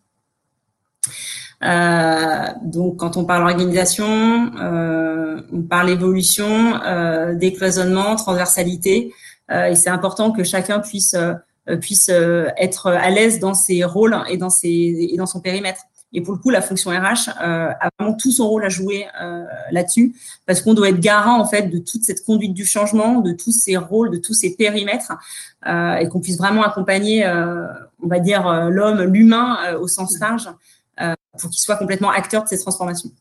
Donc, 1.62 2.98
quand 2.98 3.18
on 3.18 3.26
parle 3.26 3.44
organisation, 3.44 4.52
on 4.56 5.62
parle 5.64 5.90
évolution, 5.90 6.80
décloisonnement, 7.36 8.16
transversalité. 8.16 9.14
Euh, 9.52 9.68
et 9.68 9.76
c'est 9.76 9.90
important 9.90 10.32
que 10.32 10.44
chacun 10.44 10.80
puisse 10.80 11.16
euh, 11.70 11.78
puisse 11.78 12.10
euh, 12.10 12.48
être 12.58 12.88
à 12.88 13.10
l'aise 13.10 13.40
dans 13.40 13.54
ses 13.54 13.84
rôles 13.84 14.18
et 14.30 14.38
dans 14.38 14.50
ses 14.50 15.14
dans 15.18 15.26
son 15.26 15.42
périmètre. 15.42 15.82
Et 16.14 16.22
pour 16.22 16.34
le 16.34 16.40
coup, 16.40 16.50
la 16.50 16.62
fonction 16.62 16.92
RH 16.92 17.30
euh, 17.42 17.70
a 17.80 17.90
vraiment 18.00 18.16
tout 18.16 18.32
son 18.32 18.48
rôle 18.48 18.64
à 18.64 18.70
jouer 18.70 19.08
euh, 19.22 19.44
là-dessus, 19.72 20.16
parce 20.46 20.62
qu'on 20.62 20.74
doit 20.74 20.90
être 20.90 21.02
garant 21.02 21.40
en 21.40 21.46
fait 21.46 21.64
de 21.64 21.80
toute 21.80 22.04
cette 22.04 22.24
conduite 22.24 22.54
du 22.54 22.66
changement, 22.66 23.20
de 23.20 23.34
tous 23.34 23.52
ces 23.52 23.76
rôles, 23.76 24.12
de 24.12 24.18
tous 24.18 24.34
ces 24.34 24.56
périmètres, 24.56 25.12
euh, 25.68 25.96
et 25.96 26.08
qu'on 26.08 26.22
puisse 26.22 26.38
vraiment 26.38 26.64
accompagner, 26.64 27.28
on 28.02 28.08
va 28.08 28.20
dire, 28.20 28.70
l'homme, 28.70 29.02
l'humain 29.04 29.76
au 29.82 29.88
sens 29.88 30.18
large, 30.20 30.50
pour 31.40 31.50
qu'il 31.50 31.62
soit 31.62 31.78
complètement 31.78 32.10
acteur 32.10 32.44
de 32.44 32.50
ces 32.50 32.60
transformations. 32.60 33.12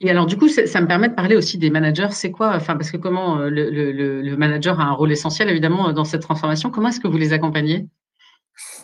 Et 0.00 0.10
alors, 0.10 0.26
du 0.26 0.36
coup, 0.36 0.48
ça 0.48 0.80
me 0.80 0.86
permet 0.86 1.08
de 1.08 1.14
parler 1.14 1.36
aussi 1.36 1.56
des 1.56 1.70
managers. 1.70 2.08
C'est 2.10 2.30
quoi, 2.30 2.54
enfin, 2.54 2.76
parce 2.76 2.90
que 2.90 2.98
comment 2.98 3.38
euh, 3.38 3.48
le, 3.48 3.70
le, 3.70 4.20
le, 4.20 4.36
manager 4.36 4.78
a 4.78 4.84
un 4.84 4.92
rôle 4.92 5.10
essentiel, 5.10 5.48
évidemment, 5.48 5.90
dans 5.92 6.04
cette 6.04 6.22
transformation. 6.22 6.70
Comment 6.70 6.88
est-ce 6.88 7.00
que 7.00 7.08
vous 7.08 7.16
les 7.16 7.32
accompagnez? 7.32 7.86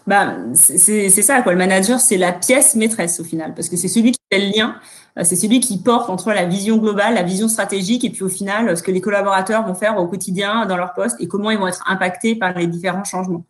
Bah, 0.07 0.37
c'est 0.55 1.11
ça, 1.11 1.43
quoi. 1.43 1.53
Le 1.53 1.59
manager, 1.59 2.01
c'est 2.01 2.17
la 2.17 2.33
pièce 2.33 2.75
maîtresse 2.75 3.21
au 3.21 3.25
final, 3.25 3.55
parce 3.55 3.69
que 3.69 3.77
c'est 3.77 3.89
celui 3.89 4.13
qui 4.13 4.21
fait 4.33 4.41
le 4.41 4.57
lien, 4.57 4.77
euh, 5.19 5.23
c'est 5.25 5.37
celui 5.37 5.61
qui 5.61 5.79
porte 5.79 6.11
entre 6.11 6.31
la 6.31 6.45
vision 6.47 6.79
globale, 6.79 7.15
la 7.15 7.23
vision 7.23 7.49
stratégique, 7.49 8.05
et 8.05 8.11
puis 8.11 8.23
au 8.23 8.29
final, 8.29 8.77
ce 8.77 8.83
que 8.83 8.91
les 8.91 9.01
collaborateurs 9.01 9.67
vont 9.67 9.75
faire 9.75 9.99
au 9.99 10.07
quotidien 10.09 10.67
dans 10.67 10.77
leur 10.77 10.95
poste 10.95 11.17
et 11.21 11.29
comment 11.29 11.51
ils 11.51 11.59
vont 11.59 11.69
être 11.69 11.85
impactés 11.87 12.35
par 12.35 12.59
les 12.59 12.67
différents 12.67 13.05
changements. 13.05 13.45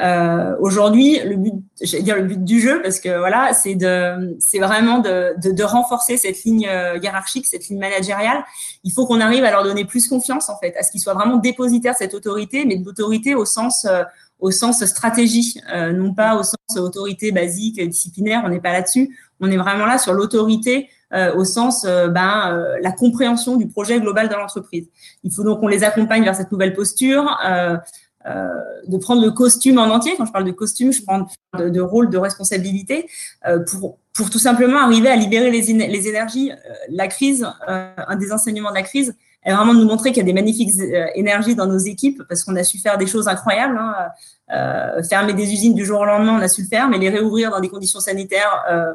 Euh, 0.00 0.56
Aujourd'hui, 0.58 1.20
le 1.24 1.36
but, 1.36 1.54
j'allais 1.80 2.02
dire 2.02 2.16
le 2.16 2.22
but 2.22 2.42
du 2.42 2.60
jeu, 2.60 2.82
parce 2.82 2.98
que 2.98 3.16
voilà, 3.18 3.52
c'est 3.54 3.74
de, 3.76 4.36
c'est 4.40 4.58
vraiment 4.58 4.98
de, 4.98 5.34
de, 5.40 5.52
de, 5.52 5.62
renforcer 5.62 6.16
cette 6.16 6.42
ligne 6.42 6.66
euh, 6.68 6.98
hiérarchique, 6.98 7.46
cette 7.46 7.68
ligne 7.68 7.78
managériale. 7.78 8.44
Il 8.82 8.92
faut 8.92 9.06
qu'on 9.06 9.20
arrive 9.20 9.44
à 9.44 9.50
leur 9.50 9.62
donner 9.62 9.84
plus 9.84 10.08
confiance 10.08 10.48
en 10.48 10.58
fait, 10.58 10.76
à 10.76 10.82
ce 10.82 10.90
qu'ils 10.90 11.00
soient 11.00 11.14
vraiment 11.14 11.36
dépositaires 11.36 11.92
de 11.92 11.98
cette 11.98 12.14
autorité, 12.14 12.64
mais 12.64 12.76
de 12.76 12.84
l'autorité 12.84 13.34
au 13.34 13.44
sens 13.44 13.84
euh, 13.84 14.02
au 14.44 14.50
sens 14.50 14.84
stratégie, 14.84 15.60
euh, 15.72 15.92
non 15.92 16.12
pas 16.12 16.36
au 16.36 16.42
sens 16.42 16.56
autorité 16.76 17.32
basique, 17.32 17.80
disciplinaire, 17.88 18.42
on 18.44 18.50
n'est 18.50 18.60
pas 18.60 18.72
là-dessus. 18.72 19.16
On 19.40 19.50
est 19.50 19.56
vraiment 19.56 19.86
là 19.86 19.96
sur 19.96 20.12
l'autorité 20.12 20.90
euh, 21.14 21.34
au 21.34 21.44
sens 21.44 21.84
euh, 21.84 22.08
ben, 22.08 22.62
la 22.82 22.92
compréhension 22.92 23.56
du 23.56 23.68
projet 23.68 24.00
global 24.00 24.28
de 24.28 24.34
l'entreprise. 24.34 24.88
Il 25.22 25.32
faut 25.32 25.44
donc 25.44 25.60
qu'on 25.60 25.68
les 25.68 25.82
accompagne 25.82 26.24
vers 26.24 26.34
cette 26.34 26.52
nouvelle 26.52 26.74
posture, 26.74 27.38
de 28.24 28.96
prendre 28.96 29.22
le 29.22 29.30
costume 29.30 29.78
en 29.78 29.84
entier. 29.84 30.14
Quand 30.16 30.24
je 30.24 30.32
parle 30.32 30.44
de 30.44 30.52
costume, 30.52 30.92
je 30.92 31.02
parle 31.02 31.26
de, 31.58 31.80
rôle, 31.80 32.10
de 32.10 32.18
responsabilité, 32.18 33.08
pour, 33.70 33.98
pour 34.14 34.30
tout 34.30 34.38
simplement 34.38 34.78
arriver 34.78 35.08
à 35.08 35.16
libérer 35.16 35.50
les, 35.50 35.60
les 35.72 36.08
énergies. 36.08 36.52
la 36.88 37.08
crise, 37.08 37.46
un 37.66 38.16
des 38.16 38.32
enseignements 38.32 38.70
de 38.70 38.76
la 38.76 38.82
crise, 38.82 39.14
et 39.46 39.52
vraiment 39.52 39.74
de 39.74 39.80
nous 39.80 39.86
montrer 39.86 40.10
qu'il 40.10 40.18
y 40.18 40.20
a 40.20 40.24
des 40.24 40.32
magnifiques 40.32 40.70
euh, 40.80 41.06
énergies 41.14 41.54
dans 41.54 41.66
nos 41.66 41.78
équipes 41.78 42.22
parce 42.28 42.42
qu'on 42.42 42.56
a 42.56 42.64
su 42.64 42.78
faire 42.78 42.96
des 42.96 43.06
choses 43.06 43.28
incroyables. 43.28 43.76
Hein. 43.78 43.94
Euh, 44.52 45.02
fermer 45.02 45.34
des 45.34 45.52
usines 45.52 45.74
du 45.74 45.84
jour 45.84 46.00
au 46.00 46.04
lendemain, 46.04 46.36
on 46.38 46.42
a 46.42 46.48
su 46.48 46.62
le 46.62 46.68
faire, 46.68 46.88
mais 46.88 46.98
les 46.98 47.10
réouvrir 47.10 47.50
dans 47.50 47.60
des 47.60 47.68
conditions 47.68 48.00
sanitaires 48.00 48.64
euh, 48.70 48.94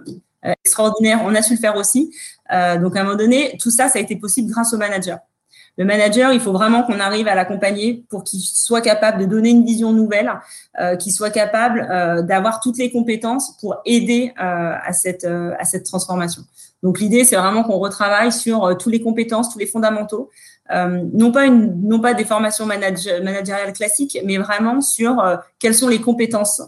extraordinaires, 0.64 1.22
on 1.24 1.36
a 1.36 1.42
su 1.42 1.54
le 1.54 1.60
faire 1.60 1.76
aussi. 1.76 2.14
donc 2.50 2.96
à 2.96 3.02
un 3.02 3.04
moment 3.04 3.16
donné, 3.16 3.58
tout 3.60 3.72
ça, 3.72 3.90
ça 3.90 4.00
a 4.00 4.02
été 4.02 4.16
possible 4.16 4.50
grâce 4.50 4.74
au 4.74 4.78
manager. 4.78 5.20
Le 5.80 5.86
manager, 5.86 6.34
il 6.34 6.42
faut 6.42 6.52
vraiment 6.52 6.84
qu'on 6.84 7.00
arrive 7.00 7.30
à 7.30 7.36
l'accompagner 7.36 8.04
pour 8.10 8.26
qu'il 8.26 8.42
soit 8.42 8.82
capable 8.82 9.22
de 9.22 9.26
donner 9.26 9.52
une 9.52 9.64
vision 9.64 9.94
nouvelle, 9.94 10.30
euh, 10.78 10.98
qu'il 10.98 11.14
soit 11.14 11.30
capable 11.30 11.88
euh, 11.90 12.22
d'avoir 12.22 12.60
toutes 12.60 12.78
les 12.78 12.92
compétences 12.92 13.56
pour 13.62 13.78
aider 13.86 14.34
euh, 14.38 14.74
à, 14.86 14.92
cette, 14.92 15.24
à 15.24 15.64
cette 15.64 15.86
transformation. 15.86 16.42
Donc 16.84 17.00
l'idée, 17.00 17.24
c'est 17.24 17.38
vraiment 17.38 17.64
qu'on 17.64 17.78
retravaille 17.78 18.34
sur 18.34 18.78
toutes 18.78 18.92
les 18.92 19.02
compétences, 19.02 19.54
tous 19.54 19.60
les 19.60 19.68
fondamentaux, 19.68 20.30
non 20.70 21.32
pas 21.32 21.50
non 21.50 22.00
pas 22.00 22.14
des 22.14 22.26
formations 22.26 22.66
managériales 22.66 23.74
classiques, 23.74 24.18
mais 24.24 24.38
vraiment 24.38 24.82
sur 24.82 25.22
quelles 25.60 25.76
sont 25.76 25.88
les 25.88 26.00
compétences 26.00 26.62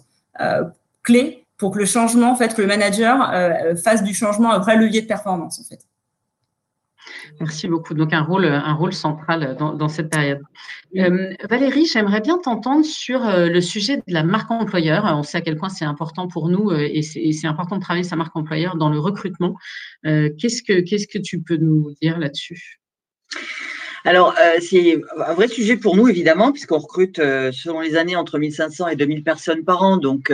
clés 1.04 1.46
pour 1.58 1.72
que 1.72 1.80
le 1.80 1.86
changement, 1.86 2.32
en 2.32 2.36
fait, 2.36 2.56
que 2.56 2.62
le 2.62 2.68
manager 2.68 3.32
fasse 3.84 4.04
du 4.04 4.14
changement 4.14 4.52
un 4.52 4.60
vrai 4.60 4.76
levier 4.76 5.02
de 5.02 5.08
performance, 5.08 5.62
en 5.62 5.64
fait. 5.64 5.80
Merci 7.40 7.68
beaucoup. 7.68 7.94
Donc 7.94 8.14
un 8.14 8.22
rôle, 8.22 8.46
un 8.46 8.74
rôle 8.74 8.94
central 8.94 9.56
dans, 9.58 9.88
cette 9.88 10.10
période. 10.10 10.42
Euh, 10.98 11.34
Valérie, 11.50 11.86
j'aimerais 11.86 12.22
bien 12.22 12.38
t'entendre 12.38 12.86
sur 12.86 13.26
euh, 13.26 13.48
le 13.48 13.62
sujet 13.62 13.98
de 13.98 14.04
la 14.08 14.24
marque 14.24 14.52
employeur. 14.52 15.06
On 15.06 15.24
sait 15.24 15.38
à 15.38 15.42
quel 15.42 15.58
point 15.58 15.70
c'est 15.70 15.86
important 15.86 16.28
pour 16.28 16.50
nous 16.50 16.72
euh, 16.72 16.88
et 16.92 17.02
c'est 17.02 17.48
important 17.48 17.78
de 17.78 17.82
travailler 17.82 18.04
sa 18.04 18.16
marque 18.16 18.36
employeur 18.36 18.76
dans 18.76 18.90
le 18.90 19.00
recrutement. 19.00 19.56
qu'est-ce 20.04 20.62
que 20.62 20.82
qu'est-ce 20.82 21.08
que 21.08 21.20
tu 21.20 21.42
peux 21.42 21.58
nous 21.58 21.94
dire 22.02 22.20
là-dessus? 22.20 22.80
Alors, 24.04 24.36
c'est 24.60 25.00
un 25.28 25.34
vrai 25.36 25.48
sujet 25.48 25.78
pour 25.78 25.96
nous, 25.96 26.08
évidemment, 26.08 26.52
puisqu'on 26.52 26.80
recrute 26.80 27.18
selon 27.18 27.82
les 27.82 27.96
années 27.96 28.16
entre 28.16 28.40
1500 28.40 28.88
et 28.88 28.96
2000 28.96 29.24
personnes 29.24 29.64
par 29.64 29.84
an. 29.84 29.98
Donc, 29.98 30.34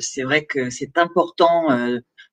c'est 0.00 0.22
vrai 0.22 0.44
que 0.44 0.70
c'est 0.70 0.98
important 0.98 1.68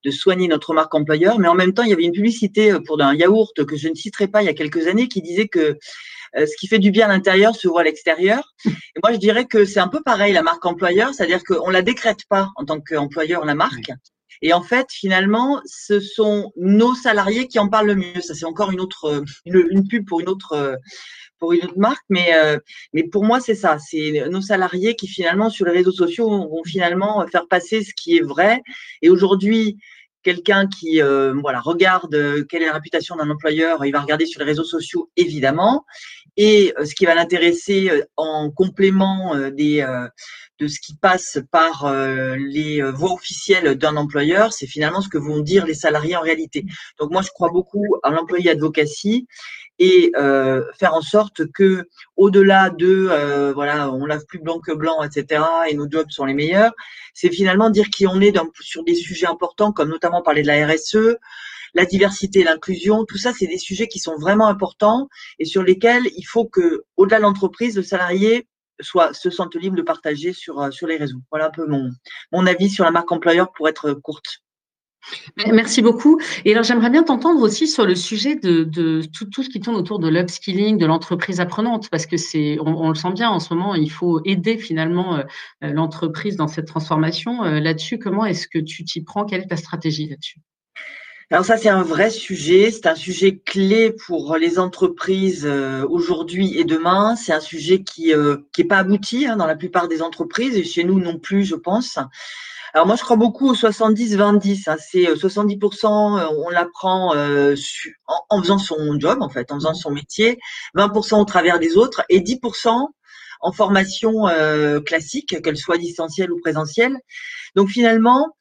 de 0.03 0.11
soigner 0.11 0.47
notre 0.47 0.73
marque 0.73 0.93
employeur. 0.95 1.39
Mais 1.39 1.47
en 1.47 1.55
même 1.55 1.73
temps, 1.73 1.83
il 1.83 1.89
y 1.89 1.93
avait 1.93 2.03
une 2.03 2.11
publicité 2.11 2.71
euh, 2.71 2.79
pour 2.79 3.01
un 3.01 3.15
yaourt 3.15 3.65
que 3.65 3.75
je 3.75 3.87
ne 3.87 3.95
citerai 3.95 4.27
pas 4.27 4.41
il 4.41 4.45
y 4.45 4.49
a 4.49 4.53
quelques 4.53 4.87
années 4.87 5.07
qui 5.07 5.21
disait 5.21 5.47
que 5.47 5.77
euh, 6.35 6.45
ce 6.45 6.55
qui 6.57 6.67
fait 6.67 6.79
du 6.79 6.91
bien 6.91 7.07
à 7.07 7.09
l'intérieur 7.09 7.55
se 7.55 7.67
voit 7.67 7.81
à 7.81 7.83
l'extérieur. 7.83 8.53
Et 8.65 8.99
moi, 9.03 9.13
je 9.13 9.17
dirais 9.17 9.45
que 9.45 9.65
c'est 9.65 9.79
un 9.79 9.87
peu 9.87 10.01
pareil, 10.01 10.33
la 10.33 10.43
marque 10.43 10.65
employeur, 10.65 11.13
c'est-à-dire 11.13 11.43
qu'on 11.43 11.69
la 11.69 11.81
décrète 11.81 12.25
pas 12.27 12.49
en 12.55 12.65
tant 12.65 12.79
qu'employeur, 12.79 13.45
la 13.45 13.55
marque. 13.55 13.91
Et 14.41 14.51
en 14.51 14.61
fait, 14.61 14.87
finalement, 14.91 15.61
ce 15.65 15.99
sont 15.99 16.51
nos 16.57 16.95
salariés 16.95 17.47
qui 17.47 17.59
en 17.59 17.69
parlent 17.69 17.87
le 17.87 17.95
mieux. 17.95 18.21
Ça, 18.21 18.33
c'est 18.33 18.45
encore 18.45 18.71
une 18.71 18.81
autre, 18.81 19.23
une, 19.45 19.87
pub 19.87 20.05
pour 20.05 20.19
une 20.19 20.27
autre, 20.27 20.77
pour 21.39 21.53
une 21.53 21.63
autre 21.65 21.77
marque, 21.77 22.03
mais, 22.09 22.31
mais 22.93 23.03
pour 23.03 23.23
moi, 23.23 23.39
c'est 23.39 23.55
ça. 23.55 23.77
C'est 23.79 24.27
nos 24.29 24.41
salariés 24.41 24.95
qui 24.95 25.07
finalement, 25.07 25.49
sur 25.49 25.65
les 25.65 25.71
réseaux 25.71 25.91
sociaux, 25.91 26.29
vont 26.29 26.63
finalement 26.63 27.25
faire 27.27 27.47
passer 27.47 27.83
ce 27.83 27.93
qui 27.93 28.17
est 28.17 28.21
vrai. 28.21 28.61
Et 29.01 29.09
aujourd'hui, 29.09 29.77
quelqu'un 30.23 30.67
qui 30.67 31.01
euh, 31.01 31.33
voilà 31.41 31.59
regarde 31.59 32.15
euh, 32.15 32.43
quelle 32.49 32.63
est 32.63 32.67
la 32.67 32.73
réputation 32.73 33.15
d'un 33.15 33.29
employeur, 33.29 33.85
il 33.85 33.91
va 33.91 34.01
regarder 34.01 34.25
sur 34.25 34.39
les 34.39 34.45
réseaux 34.45 34.63
sociaux 34.63 35.11
évidemment, 35.17 35.85
et 36.37 36.73
euh, 36.79 36.85
ce 36.85 36.95
qui 36.95 37.05
va 37.05 37.13
l'intéresser 37.13 37.91
en 38.17 38.49
complément 38.49 39.35
des 39.51 39.85
de 40.59 40.67
ce 40.67 40.79
qui 40.79 40.95
passe 40.95 41.39
par 41.51 41.91
les 42.37 42.81
voies 42.81 43.13
officielles 43.13 43.75
d'un 43.75 43.97
employeur, 43.97 44.53
c'est 44.53 44.67
finalement 44.67 45.01
ce 45.01 45.09
que 45.09 45.17
vont 45.17 45.41
dire 45.41 45.65
les 45.65 45.73
salariés 45.73 46.15
en 46.15 46.21
réalité. 46.21 46.65
Donc 46.99 47.11
moi 47.11 47.21
je 47.21 47.29
crois 47.29 47.49
beaucoup 47.49 47.85
à 48.03 48.11
l'employé 48.11 48.51
advocacy 48.51 49.27
et 49.79 50.11
faire 50.77 50.93
en 50.93 51.01
sorte 51.01 51.51
que, 51.51 51.87
au-delà 52.15 52.69
de, 52.69 53.51
voilà, 53.53 53.91
on 53.91 54.05
lave 54.05 54.25
plus 54.25 54.39
blanc 54.39 54.59
que 54.59 54.71
blanc, 54.71 55.03
etc., 55.03 55.43
et 55.69 55.75
nos 55.75 55.89
jobs 55.89 56.09
sont 56.09 56.25
les 56.25 56.33
meilleurs, 56.33 56.73
c'est 57.13 57.31
finalement 57.31 57.69
dire 57.69 57.89
qui 57.89 58.07
on 58.07 58.21
est 58.21 58.37
sur 58.61 58.83
des 58.83 58.95
sujets 58.95 59.27
importants, 59.27 59.71
comme 59.71 59.89
notamment 59.89 60.21
parler 60.21 60.41
de 60.41 60.47
la 60.47 60.67
RSE, 60.67 61.17
la 61.73 61.85
diversité 61.85 62.43
l'inclusion, 62.43 63.05
tout 63.05 63.17
ça, 63.17 63.33
c'est 63.33 63.47
des 63.47 63.57
sujets 63.57 63.87
qui 63.87 63.99
sont 63.99 64.15
vraiment 64.15 64.47
importants 64.47 65.09
et 65.39 65.45
sur 65.45 65.63
lesquels 65.63 66.05
il 66.15 66.23
faut 66.23 66.45
que, 66.45 66.83
au-delà 66.97 67.17
de 67.17 67.23
l'entreprise, 67.23 67.75
le 67.75 67.83
salarié 67.83 68.47
soit 68.79 69.13
se 69.13 69.29
sente 69.29 69.55
libre 69.55 69.75
de 69.75 69.81
partager 69.81 70.33
sur, 70.33 70.59
euh, 70.59 70.71
sur 70.71 70.87
les 70.87 70.97
réseaux. 70.97 71.19
Voilà 71.31 71.47
un 71.47 71.51
peu 71.51 71.65
mon, 71.65 71.89
mon 72.31 72.45
avis 72.45 72.69
sur 72.69 72.83
la 72.83 72.91
marque 72.91 73.11
employeur 73.11 73.51
pour 73.53 73.67
être 73.69 73.93
courte. 73.93 74.42
Merci 75.51 75.81
beaucoup. 75.81 76.19
Et 76.45 76.53
alors, 76.53 76.63
j'aimerais 76.63 76.89
bien 76.89 77.03
t'entendre 77.03 77.41
aussi 77.41 77.67
sur 77.67 77.85
le 77.85 77.95
sujet 77.95 78.35
de, 78.35 79.01
tout, 79.13 79.43
ce 79.43 79.49
qui 79.49 79.59
tourne 79.59 79.75
autour 79.75 79.99
de 79.99 80.07
l'upskilling, 80.07 80.77
de 80.77 80.85
l'entreprise 80.85 81.39
apprenante, 81.39 81.89
parce 81.89 82.05
que 82.05 82.17
c'est, 82.17 82.57
on, 82.59 82.89
le 82.89 82.95
sent 82.95 83.11
bien 83.13 83.29
en 83.29 83.39
ce 83.39 83.53
moment, 83.53 83.75
il 83.75 83.91
faut 83.91 84.21
aider 84.25 84.57
finalement 84.57 85.17
euh, 85.17 85.23
l'entreprise 85.61 86.35
dans 86.35 86.47
cette 86.47 86.67
transformation. 86.67 87.43
Euh, 87.43 87.59
là-dessus, 87.59 87.99
comment 87.99 88.25
est-ce 88.25 88.47
que 88.47 88.59
tu 88.59 88.83
t'y 88.85 89.03
prends? 89.03 89.25
Quelle 89.25 89.41
est 89.41 89.47
ta 89.47 89.57
stratégie 89.57 90.07
là-dessus? 90.07 90.39
Alors 91.33 91.45
ça, 91.45 91.57
c'est 91.57 91.69
un 91.69 91.81
vrai 91.81 92.11
sujet. 92.11 92.69
C'est 92.69 92.85
un 92.85 92.93
sujet 92.93 93.37
clé 93.37 93.91
pour 94.05 94.37
les 94.37 94.59
entreprises 94.59 95.47
euh, 95.47 95.83
aujourd'hui 95.89 96.59
et 96.59 96.63
demain. 96.63 97.15
C'est 97.15 97.33
un 97.33 97.39
sujet 97.39 97.81
qui 97.81 98.13
euh, 98.13 98.37
qui 98.53 98.61
est 98.61 98.65
pas 98.65 98.77
abouti 98.77 99.25
hein, 99.25 99.35
dans 99.35 99.47
la 99.47 99.55
plupart 99.55 99.87
des 99.87 100.03
entreprises 100.03 100.55
et 100.55 100.63
chez 100.63 100.83
nous 100.83 100.99
non 100.99 101.17
plus, 101.17 101.43
je 101.43 101.55
pense. 101.55 101.97
Alors 102.73 102.87
moi, 102.87 102.95
je 102.95 103.03
crois 103.03 103.17
beaucoup 103.17 103.49
au 103.49 103.55
70-20-10. 103.55 104.69
Hein. 104.69 104.77
C'est 104.79 105.03
70%, 105.03 106.19
euh, 106.19 106.27
on 106.45 106.49
l'apprend 106.49 107.15
en, 107.15 107.55
en, 108.29 108.41
faisant 108.41 108.57
son 108.57 108.99
job, 108.99 109.21
en 109.21 109.29
fait, 109.29 109.51
en 109.51 109.55
faisant 109.55 109.73
son 109.73 109.91
métier, 109.91 110.39
20% 110.75 111.21
au 111.21 111.25
travers 111.25 111.59
des 111.59 111.77
autres 111.77 112.03
et 112.09 112.19
10% 112.19 112.87
en 113.45 113.51
formation 113.51 114.27
classique, 114.85 115.41
qu'elle 115.43 115.57
soit 115.57 115.77
distancielle 115.77 116.31
ou 116.31 116.39
présentielle. 116.39 116.97
Donc 117.55 117.69
finalement, 117.69 118.33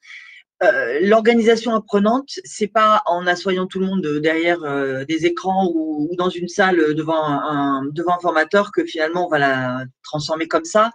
euh, 0.63 0.99
l'organisation 1.01 1.73
apprenante, 1.75 2.29
c'est 2.45 2.67
pas 2.67 3.01
en 3.05 3.27
assoyant 3.27 3.67
tout 3.67 3.79
le 3.79 3.87
monde 3.87 4.05
derrière 4.21 4.63
euh, 4.63 5.03
des 5.03 5.25
écrans 5.25 5.69
ou, 5.73 6.09
dans 6.17 6.29
une 6.29 6.47
salle 6.47 6.93
devant 6.93 7.25
un, 7.25 7.83
devant 7.91 8.15
un 8.15 8.19
formateur 8.19 8.71
que 8.71 8.85
finalement 8.85 9.25
on 9.25 9.29
va 9.29 9.39
la 9.39 9.83
transformer 10.03 10.47
comme 10.47 10.63
ça. 10.63 10.91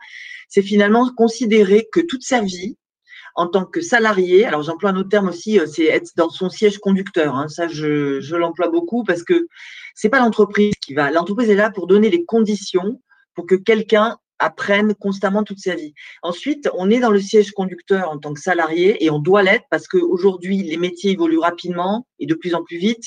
C'est 0.49 0.63
finalement 0.63 1.11
considérer 1.15 1.87
que 1.93 2.01
toute 2.01 2.23
sa 2.23 2.41
vie, 2.41 2.77
en 3.35 3.47
tant 3.47 3.65
que 3.65 3.81
salarié, 3.81 4.45
alors 4.45 4.63
j'emploie 4.63 4.91
un 4.91 4.97
autre 4.97 5.09
terme 5.09 5.29
aussi, 5.29 5.59
euh, 5.59 5.67
c'est 5.67 5.85
être 5.85 6.13
dans 6.17 6.31
son 6.31 6.51
siège 6.51 6.79
conducteur. 6.79 7.35
Hein, 7.35 7.49
ça, 7.49 7.69
je, 7.69 8.21
je 8.21 8.37
l'emploie 8.37 8.69
beaucoup 8.69 9.05
parce 9.05 9.23
que 9.23 9.49
c'est 9.95 10.09
pas 10.09 10.21
l'entreprise 10.21 10.75
qui 10.81 10.95
va. 10.95 11.11
L'entreprise 11.11 11.51
est 11.51 11.55
là 11.55 11.71
pour 11.71 11.87
donner 11.87 12.11
les 12.11 12.25
conditions 12.25 13.01
pour 13.35 13.47
que 13.47 13.55
quelqu'un 13.55 14.19
apprennent 14.39 14.95
constamment 14.95 15.45
toute 15.45 15.59
sa 15.59 15.75
vie. 15.75 15.95
Ensuite, 16.23 16.69
on 16.75 16.91
est 16.91 17.01
dans 17.01 17.11
le 17.11 17.21
siège 17.21 17.53
conducteur 17.53 18.11
en 18.11 18.19
tant 18.19 18.35
que 18.35 18.41
salarié 18.41 19.05
et 19.05 19.11
on 19.11 19.19
doit 19.19 19.43
l'être 19.43 19.67
parce 19.71 19.89
qu'aujourd'hui, 19.89 20.63
les 20.63 20.77
métiers 20.77 21.13
évoluent 21.13 21.39
rapidement 21.39 22.07
et 22.19 22.27
de 22.27 22.35
plus 22.35 22.55
en 22.55 22.63
plus 22.63 22.79
vite. 22.79 23.05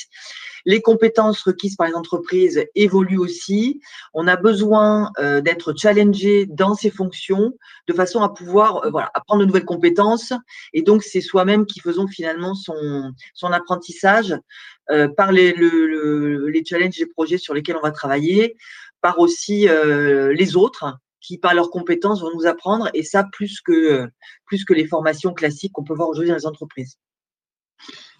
Les 0.65 0.82
compétences 0.82 1.41
requises 1.41 1.76
par 1.76 1.88
les 1.88 1.94
entreprises 1.94 2.63
évoluent 2.76 3.17
aussi. 3.17 3.82
On 4.13 4.28
a 4.28 4.36
besoin 4.36 5.12
euh, 5.20 5.41
d'être 5.41 5.74
challengé 5.78 6.46
dans 6.46 6.76
ces 6.76 6.91
fonctions 6.91 7.54
de 7.88 7.94
façon 7.94 8.22
à 8.22 8.30
pouvoir 8.30 8.86
euh, 8.86 8.89
voilà, 8.91 9.10
apprendre 9.13 9.41
de 9.41 9.48
nouvelles 9.48 9.65
compétences. 9.65 10.34
Et 10.74 10.82
donc, 10.82 11.04
c'est 11.04 11.22
soi-même 11.22 11.65
qui 11.65 11.80
faisons 11.80 12.08
finalement 12.08 12.54
son, 12.54 13.12
son 13.34 13.52
apprentissage 13.52 14.36
euh, 14.91 15.08
par 15.08 15.32
les, 15.32 15.54
le, 15.54 16.48
les 16.48 16.63
challenges 16.63 17.00
et 17.00 17.06
projets 17.06 17.38
sur 17.38 17.54
lesquels 17.54 17.78
on 17.78 17.82
va 17.82 17.91
travailler, 17.91 18.56
par 19.02 19.17
aussi 19.20 19.67
les 19.67 20.56
autres 20.56 20.96
qui, 21.21 21.38
par 21.38 21.53
leurs 21.53 21.69
compétences, 21.69 22.21
vont 22.21 22.31
nous 22.34 22.45
apprendre, 22.45 22.89
et 22.93 23.03
ça 23.03 23.23
plus 23.23 23.62
que, 23.62 24.10
plus 24.45 24.65
que 24.65 24.73
les 24.73 24.88
formations 24.88 25.34
classiques 25.34 25.71
qu'on 25.73 25.84
peut 25.84 25.93
voir 25.93 26.10
aujourd'hui 26.10 26.29
dans 26.29 26.38
les 26.38 26.45
entreprises. 26.45 26.97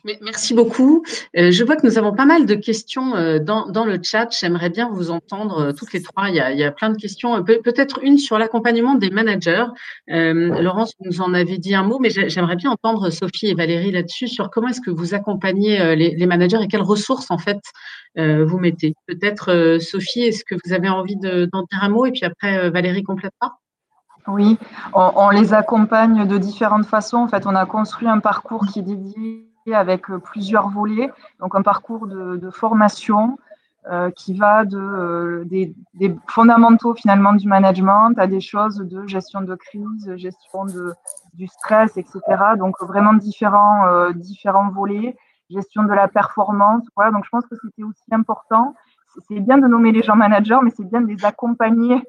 Merci 0.04 0.56
beaucoup. 0.56 1.04
Euh, 1.38 1.52
je 1.52 1.64
vois 1.64 1.76
que 1.76 1.86
nous 1.86 1.98
avons 2.00 2.14
pas 2.14 2.26
mal 2.26 2.48
de 2.48 2.56
questions 2.56 3.16
euh, 3.16 3.38
dans, 3.38 3.68
dans 3.68 3.86
le 3.86 4.00
chat. 4.02 4.28
J'aimerais 4.32 4.70
bien 4.70 4.90
vous 4.90 5.12
entendre 5.12 5.60
euh, 5.60 5.72
toutes 5.74 5.94
les 5.94 6.02
trois. 6.02 6.30
Il 6.30 6.36
y 6.36 6.40
a, 6.40 6.52
il 6.52 6.58
y 6.58 6.64
a 6.64 6.72
plein 6.72 6.90
de 6.90 6.98
questions. 6.98 7.44
Peut-être 7.44 8.00
une 8.04 8.18
sur 8.18 8.40
l'accompagnement 8.40 8.96
des 8.96 9.12
managers. 9.12 9.66
Laurence, 10.08 10.94
vous 11.00 11.06
nous 11.06 11.22
en 11.22 11.34
avez 11.34 11.58
dit 11.58 11.76
un 11.76 11.84
mot, 11.84 12.00
mais 12.00 12.10
j'aimerais 12.10 12.56
bien 12.56 12.72
entendre 12.72 13.10
Sophie 13.10 13.48
et 13.48 13.54
Valérie 13.54 13.92
là-dessus 13.92 14.28
sur 14.28 14.50
comment 14.50 14.70
est-ce 14.70 14.82
que 14.82 14.92
vous 14.92 15.14
accompagnez 15.14 15.96
les, 15.96 16.16
les, 16.16 16.26
managers 16.26 16.60
et 16.62 16.68
quelles 16.68 16.82
ressources 16.82 17.30
en 17.30 17.38
fait 17.38 17.60
vous 18.16 18.58
mettez. 18.58 18.94
Peut-être 19.08 19.78
Sophie, 19.80 20.24
est-ce 20.24 20.44
que 20.44 20.56
vous 20.66 20.74
avez 20.74 20.90
envie 20.90 21.16
d'en 21.16 21.64
dire 21.72 21.80
un 21.82 21.90
mot 21.90 22.06
et 22.06 22.12
puis 22.12 22.26
après 22.26 22.70
Valérie 22.70 23.04
complétera 23.04 23.60
Oui, 24.28 24.58
on, 24.94 25.12
on 25.16 25.30
les 25.30 25.54
accompagne 25.54 26.28
de 26.28 26.38
différentes 26.38 26.86
façons. 26.86 27.18
En 27.18 27.28
fait, 27.28 27.46
on 27.46 27.56
a 27.56 27.66
construit 27.66 28.08
un 28.08 28.20
parcours 28.20 28.66
qui 28.68 28.80
est 28.80 28.84
dédié 28.84 29.51
avec 29.68 30.10
euh, 30.10 30.20
plusieurs 30.20 30.70
volets, 30.70 31.12
donc 31.40 31.56
un 31.56 31.62
parcours 31.62 32.08
de, 32.08 32.50
formation 32.50 33.38
euh, 33.92 34.12
qui 34.12 34.34
va 34.34 34.64
euh, 34.64 35.44
des, 35.46 35.74
fondamentaux 36.28 36.94
finalement 36.94 37.34
du 37.34 37.48
management 37.48 38.14
à 38.18 38.28
des 38.28 38.42
choses 38.42 38.78
de 38.78 39.08
gestion 39.08 39.42
de 39.42 39.56
crise, 39.56 40.16
gestion 40.18 40.66
du 41.34 41.48
stress, 41.48 41.98
etc. 41.98 42.20
Donc 42.58 42.76
vraiment 42.82 43.14
différents, 43.14 44.12
différents 44.14 44.70
volets, 44.70 45.16
gestion 45.50 45.84
de 45.84 45.94
la 45.94 46.08
performance. 46.08 46.84
Voilà, 46.96 47.12
donc 47.12 47.24
je 47.26 47.30
pense 47.30 47.46
que 47.46 47.56
c'était 47.62 47.84
aussi 47.84 48.04
important. 48.12 48.76
C'est 49.28 49.40
bien 49.40 49.58
de 49.58 49.68
nommer 49.68 49.92
les 49.92 50.02
gens 50.02 50.16
managers, 50.16 50.60
mais 50.64 50.72
c'est 50.76 50.90
bien 50.90 51.02
de 51.02 51.08
les 51.08 51.26
accompagner 51.26 52.02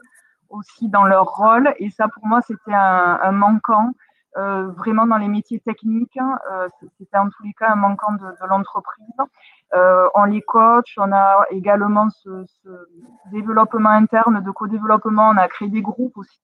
aussi 0.51 0.88
dans 0.88 1.05
leur 1.05 1.27
rôle. 1.27 1.73
Et 1.79 1.91
ça, 1.91 2.09
pour 2.09 2.27
moi, 2.27 2.41
c'était 2.43 2.75
un 2.75 3.33
manquant 3.33 3.93
euh, 4.37 4.68
vraiment 4.68 5.07
dans 5.07 5.18
les 5.18 5.29
métiers 5.29 5.61
techniques. 5.61 6.16
Hein, 6.16 6.38
euh, 6.51 6.68
C'était 6.99 7.18
en 7.18 7.29
tous 7.29 7.42
les 7.42 7.53
cas 7.53 7.73
un 7.73 7.77
manquant 7.77 8.12
de, 8.12 8.25
de 8.25 8.47
l'entreprise. 8.49 9.07
Euh, 9.75 10.09
on 10.14 10.25
les 10.25 10.42
coach, 10.42 10.95
on 10.99 11.12
a 11.12 11.45
également 11.51 12.09
ce, 12.11 12.45
ce 12.62 12.88
développement 13.31 13.90
interne 13.90 14.42
de 14.42 14.51
co-développement, 14.51 15.31
on 15.31 15.37
a 15.37 15.49
créé 15.49 15.68
des 15.68 15.83
groupes 15.83 16.16
aussi. 16.16 16.40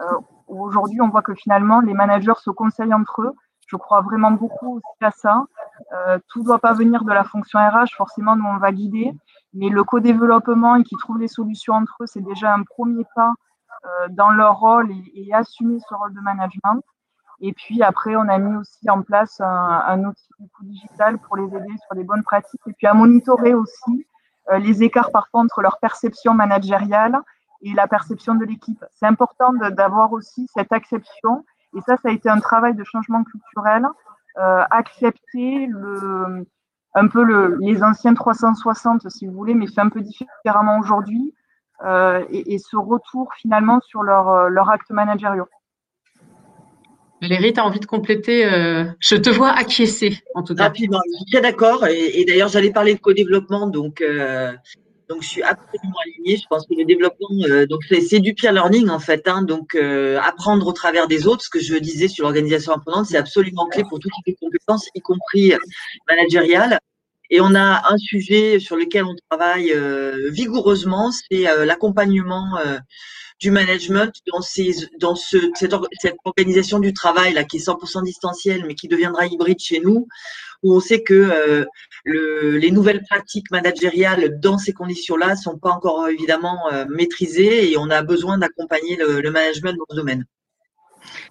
Euh, 0.00 0.18
Aujourd'hui, 0.48 1.00
on 1.02 1.08
voit 1.10 1.20
que 1.20 1.34
finalement, 1.34 1.80
les 1.80 1.92
managers 1.92 2.38
se 2.38 2.50
conseillent 2.50 2.94
entre 2.94 3.20
eux. 3.22 3.34
Je 3.66 3.76
crois 3.76 4.00
vraiment 4.00 4.30
beaucoup 4.30 4.76
aussi 4.76 5.04
à 5.04 5.10
ça. 5.10 5.44
Euh, 5.92 6.18
tout 6.28 6.40
ne 6.40 6.46
doit 6.46 6.58
pas 6.58 6.72
venir 6.72 7.04
de 7.04 7.12
la 7.12 7.22
fonction 7.22 7.58
RH, 7.58 7.94
forcément, 7.96 8.34
nous, 8.34 8.46
on 8.46 8.56
va 8.56 8.72
guider. 8.72 9.12
Mais 9.52 9.68
le 9.68 9.84
co-développement 9.84 10.76
et 10.76 10.84
qui 10.84 10.96
trouvent 10.96 11.18
les 11.18 11.28
solutions 11.28 11.74
entre 11.74 11.96
eux, 12.00 12.06
c'est 12.06 12.22
déjà 12.22 12.54
un 12.54 12.62
premier 12.62 13.04
pas 13.14 13.34
euh, 13.84 14.08
dans 14.08 14.30
leur 14.30 14.58
rôle 14.58 14.90
et, 14.90 15.12
et 15.14 15.34
assumer 15.34 15.78
ce 15.86 15.94
rôle 15.94 16.14
de 16.14 16.20
management. 16.20 16.82
Et 17.40 17.52
puis 17.52 17.82
après, 17.82 18.16
on 18.16 18.28
a 18.28 18.38
mis 18.38 18.56
aussi 18.56 18.90
en 18.90 19.02
place 19.02 19.40
un, 19.40 20.04
outil 20.04 20.28
digital 20.62 21.18
pour 21.18 21.36
les 21.36 21.44
aider 21.44 21.74
sur 21.86 21.94
les 21.94 22.04
bonnes 22.04 22.24
pratiques 22.24 22.60
et 22.66 22.72
puis 22.72 22.86
à 22.86 22.94
monitorer 22.94 23.54
aussi 23.54 24.06
euh, 24.50 24.58
les 24.58 24.82
écarts 24.82 25.12
parfois 25.12 25.40
entre 25.40 25.62
leur 25.62 25.78
perception 25.78 26.34
managériale 26.34 27.18
et 27.62 27.72
la 27.74 27.86
perception 27.86 28.34
de 28.34 28.44
l'équipe. 28.44 28.84
C'est 28.92 29.06
important 29.06 29.52
d'avoir 29.52 30.12
aussi 30.12 30.48
cette 30.54 30.72
acception 30.72 31.44
et 31.76 31.80
ça, 31.82 31.96
ça 31.96 32.08
a 32.08 32.12
été 32.12 32.28
un 32.28 32.40
travail 32.40 32.74
de 32.74 32.84
changement 32.84 33.22
culturel. 33.24 33.86
Euh, 34.38 34.64
accepter 34.70 35.66
le, 35.66 36.46
un 36.94 37.08
peu 37.08 37.24
le, 37.24 37.56
les 37.60 37.82
anciens 37.82 38.14
360, 38.14 39.10
si 39.10 39.26
vous 39.26 39.32
voulez, 39.32 39.54
mais 39.54 39.66
fait 39.66 39.80
un 39.80 39.88
peu 39.88 40.00
différemment 40.00 40.78
aujourd'hui, 40.78 41.34
euh, 41.84 42.24
et, 42.30 42.58
ce 42.58 42.76
retour 42.76 43.32
finalement 43.34 43.80
sur 43.80 44.04
leur, 44.04 44.48
leur 44.48 44.70
acte 44.70 44.90
managériaux. 44.90 45.48
Valérie, 47.20 47.52
tu 47.52 47.60
as 47.60 47.64
envie 47.64 47.80
de 47.80 47.86
compléter 47.86 48.44
euh, 48.44 48.84
Je 49.00 49.16
te 49.16 49.28
vois 49.28 49.50
acquiescer, 49.50 50.18
en 50.34 50.42
tout 50.42 50.54
cas. 50.54 50.64
Rapidement, 50.64 51.00
je 51.06 51.32
suis 51.32 51.42
d'accord. 51.42 51.86
Et, 51.86 52.24
d'ailleurs, 52.24 52.48
j'allais 52.48 52.70
parler 52.70 52.94
de 52.94 53.00
co-développement, 53.00 53.66
donc, 53.66 54.00
euh, 54.00 54.52
donc 55.08 55.22
je 55.22 55.28
suis 55.28 55.42
absolument 55.42 55.96
alignée. 56.04 56.36
Je 56.36 56.46
pense 56.48 56.64
que 56.66 56.74
le 56.74 56.84
développement, 56.84 57.28
euh, 57.48 57.66
donc 57.66 57.80
c'est 57.88 58.20
du 58.20 58.34
peer 58.34 58.52
learning 58.52 58.88
en 58.88 59.00
fait. 59.00 59.26
Hein, 59.26 59.42
donc 59.42 59.74
apprendre 59.74 60.66
au 60.66 60.72
travers 60.72 61.08
des 61.08 61.26
autres, 61.26 61.42
ce 61.42 61.50
que 61.50 61.60
je 61.60 61.74
disais 61.76 62.08
sur 62.08 62.24
l'organisation 62.24 62.72
apprenante, 62.72 63.06
c'est 63.06 63.18
absolument 63.18 63.66
clé 63.66 63.82
pour 63.88 63.98
toutes 63.98 64.12
les 64.26 64.34
compétences, 64.34 64.88
y 64.94 65.00
compris 65.00 65.52
managériales. 66.08 66.78
Et 67.30 67.40
on 67.42 67.54
a 67.54 67.92
un 67.92 67.98
sujet 67.98 68.58
sur 68.58 68.76
lequel 68.76 69.04
on 69.04 69.14
travaille 69.28 69.74
vigoureusement, 70.30 71.10
c'est 71.10 71.46
l'accompagnement 71.64 72.58
du 73.40 73.50
management 73.50 74.12
dans, 74.26 74.40
ces, 74.40 74.72
dans 74.98 75.14
ce, 75.14 75.38
cette, 75.54 75.74
cette, 76.00 76.16
organisation 76.24 76.80
du 76.80 76.92
travail 76.92 77.32
là 77.32 77.44
qui 77.44 77.58
est 77.58 77.66
100% 77.66 78.04
distancielle 78.04 78.64
mais 78.66 78.74
qui 78.74 78.88
deviendra 78.88 79.26
hybride 79.26 79.60
chez 79.60 79.80
nous, 79.80 80.08
où 80.62 80.74
on 80.74 80.80
sait 80.80 81.02
que 81.02 81.14
euh, 81.14 81.64
le, 82.04 82.58
les 82.58 82.70
nouvelles 82.70 83.02
pratiques 83.02 83.50
managériales 83.50 84.40
dans 84.40 84.58
ces 84.58 84.72
conditions-là 84.72 85.36
sont 85.36 85.58
pas 85.58 85.70
encore 85.70 86.08
évidemment 86.08 86.70
euh, 86.72 86.84
maîtrisées 86.88 87.70
et 87.70 87.78
on 87.78 87.90
a 87.90 88.02
besoin 88.02 88.38
d'accompagner 88.38 88.96
le, 88.96 89.20
le, 89.20 89.30
management 89.30 89.76
dans 89.76 89.86
ce 89.90 89.96
domaine. 89.96 90.24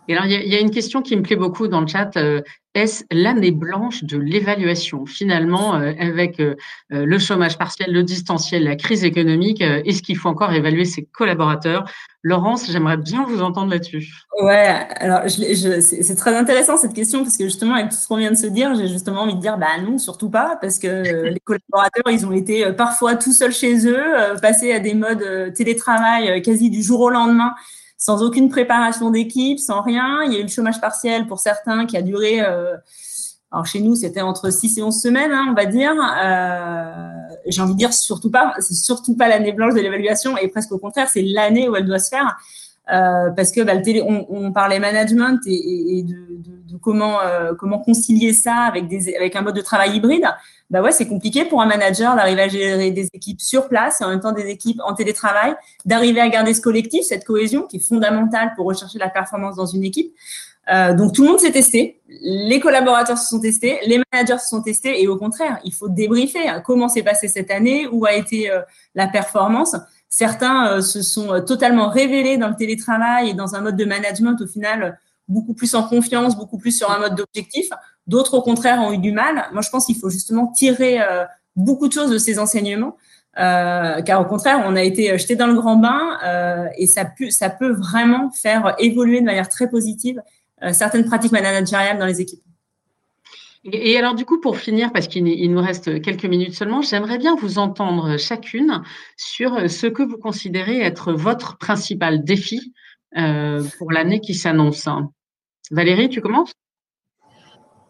Et 0.07 0.13
alors, 0.13 0.25
il 0.25 0.47
y, 0.47 0.55
a 0.55 0.59
une 0.59 0.71
question 0.71 1.01
qui 1.01 1.15
me 1.15 1.21
plaît 1.21 1.35
beaucoup 1.35 1.67
dans 1.67 1.81
le 1.81 1.87
chat. 1.87 2.15
Euh, 2.15 2.41
est-ce 2.73 3.03
l'année 3.11 3.51
blanche 3.51 4.03
de 4.03 4.17
l'évaluation? 4.17 5.05
Finalement, 5.05 5.75
euh, 5.75 5.91
avec 5.99 6.39
euh, 6.39 6.55
le 6.91 7.19
chômage 7.19 7.57
partiel, 7.57 7.91
le 7.91 8.03
distanciel, 8.03 8.63
la 8.63 8.75
crise 8.75 9.03
économique, 9.03 9.61
est-ce 9.61 10.01
qu'il 10.01 10.15
faut 10.15 10.29
encore 10.29 10.53
évaluer 10.53 10.85
ses 10.85 11.03
collaborateurs? 11.03 11.89
Laurence, 12.23 12.69
j'aimerais 12.71 12.97
bien 12.97 13.25
vous 13.25 13.41
entendre 13.41 13.71
là-dessus. 13.71 14.13
Ouais, 14.41 14.87
alors 14.97 15.21
c'est 15.27 16.15
très 16.15 16.35
intéressant 16.35 16.77
cette 16.77 16.93
question 16.93 17.23
parce 17.23 17.37
que 17.37 17.45
justement, 17.45 17.73
avec 17.73 17.89
tout 17.89 17.95
ce 17.95 18.07
qu'on 18.07 18.17
vient 18.17 18.31
de 18.31 18.37
se 18.37 18.47
dire, 18.47 18.75
j'ai 18.75 18.87
justement 18.87 19.21
envie 19.21 19.35
de 19.35 19.41
dire, 19.41 19.57
bah 19.57 19.79
non, 19.83 19.97
surtout 19.97 20.29
pas, 20.29 20.57
parce 20.61 20.77
que 20.77 20.87
les 21.29 21.39
collaborateurs, 21.39 22.11
ils 22.11 22.25
ont 22.25 22.31
été 22.31 22.71
parfois 22.73 23.15
tout 23.15 23.33
seuls 23.33 23.53
chez 23.53 23.87
eux, 23.87 24.03
passés 24.41 24.71
à 24.71 24.79
des 24.79 24.93
modes 24.93 25.53
télétravail 25.53 26.41
quasi 26.41 26.69
du 26.69 26.83
jour 26.83 27.01
au 27.01 27.09
lendemain 27.09 27.53
sans 27.97 28.21
aucune 28.21 28.49
préparation 28.49 29.09
d'équipe, 29.09 29.59
sans 29.59 29.81
rien. 29.81 30.21
Il 30.25 30.33
y 30.33 30.35
a 30.35 30.39
eu 30.39 30.43
le 30.43 30.47
chômage 30.47 30.79
partiel 30.79 31.27
pour 31.27 31.39
certains 31.39 31.85
qui 31.85 31.97
a 31.97 32.03
duré, 32.03 32.39
euh, 32.41 32.75
alors 33.51 33.65
chez 33.65 33.79
nous, 33.79 33.95
c'était 33.95 34.21
entre 34.21 34.51
6 34.51 34.77
et 34.77 34.83
11 34.83 35.01
semaines, 35.01 35.31
hein, 35.31 35.47
on 35.49 35.53
va 35.53 35.65
dire. 35.65 35.93
Euh, 36.23 37.07
J'ai 37.47 37.61
envie 37.61 37.73
de 37.73 37.77
dire 37.77 37.93
surtout 37.93 38.29
pas, 38.29 38.53
c'est 38.59 38.75
surtout 38.75 39.15
pas 39.15 39.27
l'année 39.27 39.51
blanche 39.51 39.73
de 39.73 39.79
l'évaluation, 39.79 40.37
et 40.37 40.47
presque 40.47 40.71
au 40.71 40.77
contraire, 40.77 41.09
c'est 41.09 41.23
l'année 41.23 41.67
où 41.67 41.75
elle 41.75 41.85
doit 41.85 41.99
se 41.99 42.09
faire. 42.09 42.37
Euh, 42.89 43.31
parce 43.31 43.51
que 43.51 43.61
bah, 43.61 43.73
on, 44.29 44.53
parlait 44.53 44.79
management 44.79 45.41
et, 45.45 46.03
de, 46.03 46.77
comment 46.81 47.17
comment 47.59 47.79
concilier 47.79 48.31
ça 48.31 48.59
avec 48.59 48.85
avec 49.17 49.35
un 49.35 49.41
mode 49.41 49.55
de 49.55 49.61
travail 49.61 49.97
hybride. 49.97 50.25
Bah 50.69 50.81
ouais, 50.81 50.91
c'est 50.91 51.07
compliqué 51.07 51.45
pour 51.45 51.61
un 51.61 51.65
manager 51.65 52.15
d'arriver 52.15 52.41
à 52.41 52.47
gérer 52.49 52.91
des 52.91 53.07
équipes 53.13 53.39
sur 53.39 53.69
place 53.69 54.01
et 54.01 54.03
en 54.03 54.09
même 54.09 54.19
temps 54.19 54.33
des 54.33 54.47
équipes 54.47 54.81
en 54.83 54.93
télétravail, 54.93 55.55
d'arriver 55.85 56.19
à 56.19 56.27
garder 56.27 56.53
ce 56.53 56.59
collectif, 56.59 57.03
cette 57.03 57.23
cohésion 57.23 57.63
qui 57.63 57.77
est 57.77 57.87
fondamentale 57.87 58.51
pour 58.55 58.65
rechercher 58.65 58.99
la 58.99 59.09
performance 59.09 59.55
dans 59.55 59.65
une 59.65 59.85
équipe. 59.85 60.13
Euh, 60.69 60.93
donc 60.93 61.13
tout 61.13 61.23
le 61.23 61.29
monde 61.29 61.39
s'est 61.39 61.51
testé, 61.51 62.01
les 62.09 62.59
collaborateurs 62.59 63.17
se 63.17 63.29
sont 63.29 63.39
testés, 63.39 63.79
les 63.85 64.01
managers 64.11 64.39
se 64.39 64.49
sont 64.49 64.61
testés 64.61 65.01
et 65.01 65.07
au 65.07 65.15
contraire, 65.15 65.59
il 65.63 65.73
faut 65.73 65.87
débriefer 65.87 66.49
hein, 66.49 66.61
comment 66.65 66.89
s'est 66.89 67.03
passé 67.03 67.29
cette 67.29 67.49
année, 67.51 67.87
où 67.87 68.05
a 68.05 68.13
été 68.13 68.51
euh, 68.51 68.59
la 68.93 69.07
performance. 69.07 69.77
Certains 70.09 70.67
euh, 70.73 70.81
se 70.81 71.01
sont 71.01 71.41
totalement 71.45 71.87
révélés 71.87 72.37
dans 72.37 72.49
le 72.49 72.55
télétravail 72.55 73.29
et 73.29 73.33
dans 73.33 73.55
un 73.55 73.61
mode 73.61 73.77
de 73.77 73.85
management 73.85 74.35
au 74.41 74.47
final 74.47 74.99
beaucoup 75.29 75.53
plus 75.53 75.73
en 75.75 75.83
confiance, 75.83 76.35
beaucoup 76.35 76.57
plus 76.57 76.77
sur 76.77 76.91
un 76.91 76.99
mode 76.99 77.15
d'objectif. 77.15 77.69
D'autres, 78.07 78.35
au 78.35 78.41
contraire, 78.41 78.79
ont 78.79 78.91
eu 78.91 78.97
du 78.97 79.11
mal. 79.11 79.47
Moi, 79.53 79.61
je 79.61 79.69
pense 79.69 79.85
qu'il 79.85 79.97
faut 79.97 80.09
justement 80.09 80.47
tirer 80.47 81.01
euh, 81.01 81.25
beaucoup 81.55 81.87
de 81.87 81.93
choses 81.93 82.09
de 82.09 82.17
ces 82.17 82.39
enseignements, 82.39 82.97
car 83.35 84.21
au 84.21 84.25
contraire, 84.25 84.63
on 84.65 84.75
a 84.75 84.83
été 84.83 85.15
jeté 85.17 85.35
dans 85.35 85.47
le 85.47 85.53
grand 85.53 85.75
bain 85.75 86.17
et 86.77 86.87
ça, 86.87 87.05
peut, 87.05 87.71
vraiment 87.71 88.31
faire 88.31 88.75
évoluer 88.79 89.19
de 89.21 89.25
manière 89.25 89.47
très 89.47 89.69
positive 89.69 90.21
certaines 90.71 91.05
pratiques 91.05 91.31
managériales 91.31 91.99
dans 91.99 92.07
les 92.07 92.19
équipes. 92.19 92.41
Et, 93.63 93.97
alors, 93.97 94.15
du 94.15 94.23
coup, 94.23 94.39
pour 94.39 94.57
finir, 94.57 94.93
parce 94.93 95.07
qu'il 95.07 95.51
nous 95.51 95.61
reste 95.61 96.01
quelques 96.01 96.25
minutes 96.25 96.53
seulement, 96.53 96.81
j'aimerais 96.81 97.17
bien 97.17 97.35
vous 97.35 97.57
entendre 97.57 98.17
chacune 98.17 98.81
sur 99.17 99.69
ce 99.69 99.87
que 99.87 100.03
vous 100.03 100.17
considérez 100.17 100.79
être 100.79 101.11
votre 101.11 101.57
principal 101.57 102.23
défi 102.23 102.73
euh, 103.17 103.63
pour 103.77 103.91
l'année 103.91 104.21
qui 104.21 104.35
s'annonce. 104.35 104.87
Valérie, 105.71 106.09
tu 106.09 106.21
commences? 106.21 106.51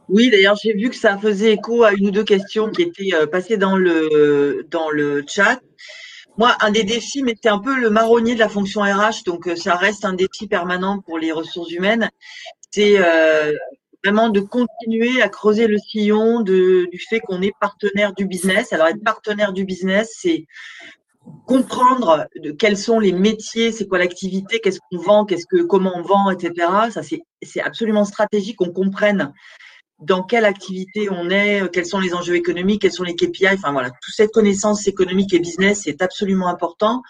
Oui, 0.10 0.30
d'ailleurs, 0.30 0.56
j'ai 0.62 0.74
vu 0.74 0.90
que 0.90 0.96
ça 0.96 1.18
faisait 1.18 1.54
écho 1.54 1.84
à 1.84 1.94
une 1.94 2.08
ou 2.08 2.12
deux 2.12 2.24
questions 2.24 2.70
qui 2.70 2.84
étaient 2.84 3.14
euh, 3.14 3.28
passées 3.28 3.58
dans 3.58 3.76
le, 3.76 4.66
dans 4.70 4.90
le 4.90 5.24
chat. 5.28 5.60
Moi, 6.38 6.56
un 6.62 6.72
des 6.72 6.84
défis, 6.84 7.24
mais 7.24 7.36
c'est 7.42 7.50
un 7.50 7.60
peu 7.60 7.76
le 7.76 7.90
marronnier 7.90 8.36
de 8.36 8.40
la 8.40 8.48
fonction 8.48 8.82
RH, 8.82 9.24
donc 9.26 9.48
euh, 9.48 9.56
ça 9.56 9.76
reste 9.76 10.06
un 10.06 10.14
défi 10.14 10.48
permanent 10.48 11.00
pour 11.02 11.18
les 11.18 11.32
ressources 11.32 11.72
humaines. 11.72 12.10
C'est 12.72 12.98
vraiment 14.04 14.30
de 14.30 14.40
continuer 14.40 15.22
à 15.22 15.30
creuser 15.30 15.66
le 15.68 15.80
sillon 15.80 16.42
du 16.42 17.02
fait 17.10 17.20
qu'on 17.20 17.42
est 17.42 17.54
partenaire 17.60 18.14
du 18.14 18.28
business. 18.28 18.72
Alors 18.72 18.88
être 18.88 19.04
partenaire 19.04 19.52
du 19.52 19.66
business, 19.66 20.14
c'est 20.16 20.46
comprendre 21.46 22.28
quels 22.60 22.78
sont 22.78 23.00
les 23.00 23.12
métiers, 23.14 23.72
c'est 23.72 23.88
quoi 23.88 23.98
l'activité, 23.98 24.60
qu'est-ce 24.60 24.80
qu'on 24.92 25.00
vend, 25.00 25.26
qu'est-ce 25.26 25.46
que 25.46 25.64
comment 25.64 25.94
on 25.96 26.02
vend, 26.02 26.30
etc. 26.30 26.68
Ça 26.92 27.02
c'est 27.02 27.62
absolument 27.62 28.06
stratégique 28.06 28.58
qu'on 28.58 28.72
comprenne 28.72 29.34
dans 30.00 30.24
quelle 30.24 30.46
activité 30.46 31.10
on 31.10 31.30
est, 31.30 31.70
quels 31.72 31.86
sont 31.86 32.00
les 32.00 32.14
enjeux 32.14 32.36
économiques, 32.36 32.82
quels 32.84 32.92
sont 32.92 33.04
les 33.04 33.16
KPI. 33.16 33.48
Enfin 33.54 33.72
voilà, 33.72 33.90
toute 33.90 34.14
cette 34.16 34.32
connaissance 34.32 34.88
économique 34.88 35.34
et 35.34 35.40
business 35.40 35.82
c'est 35.84 36.02
absolument 36.02 36.48
important. 36.48 37.02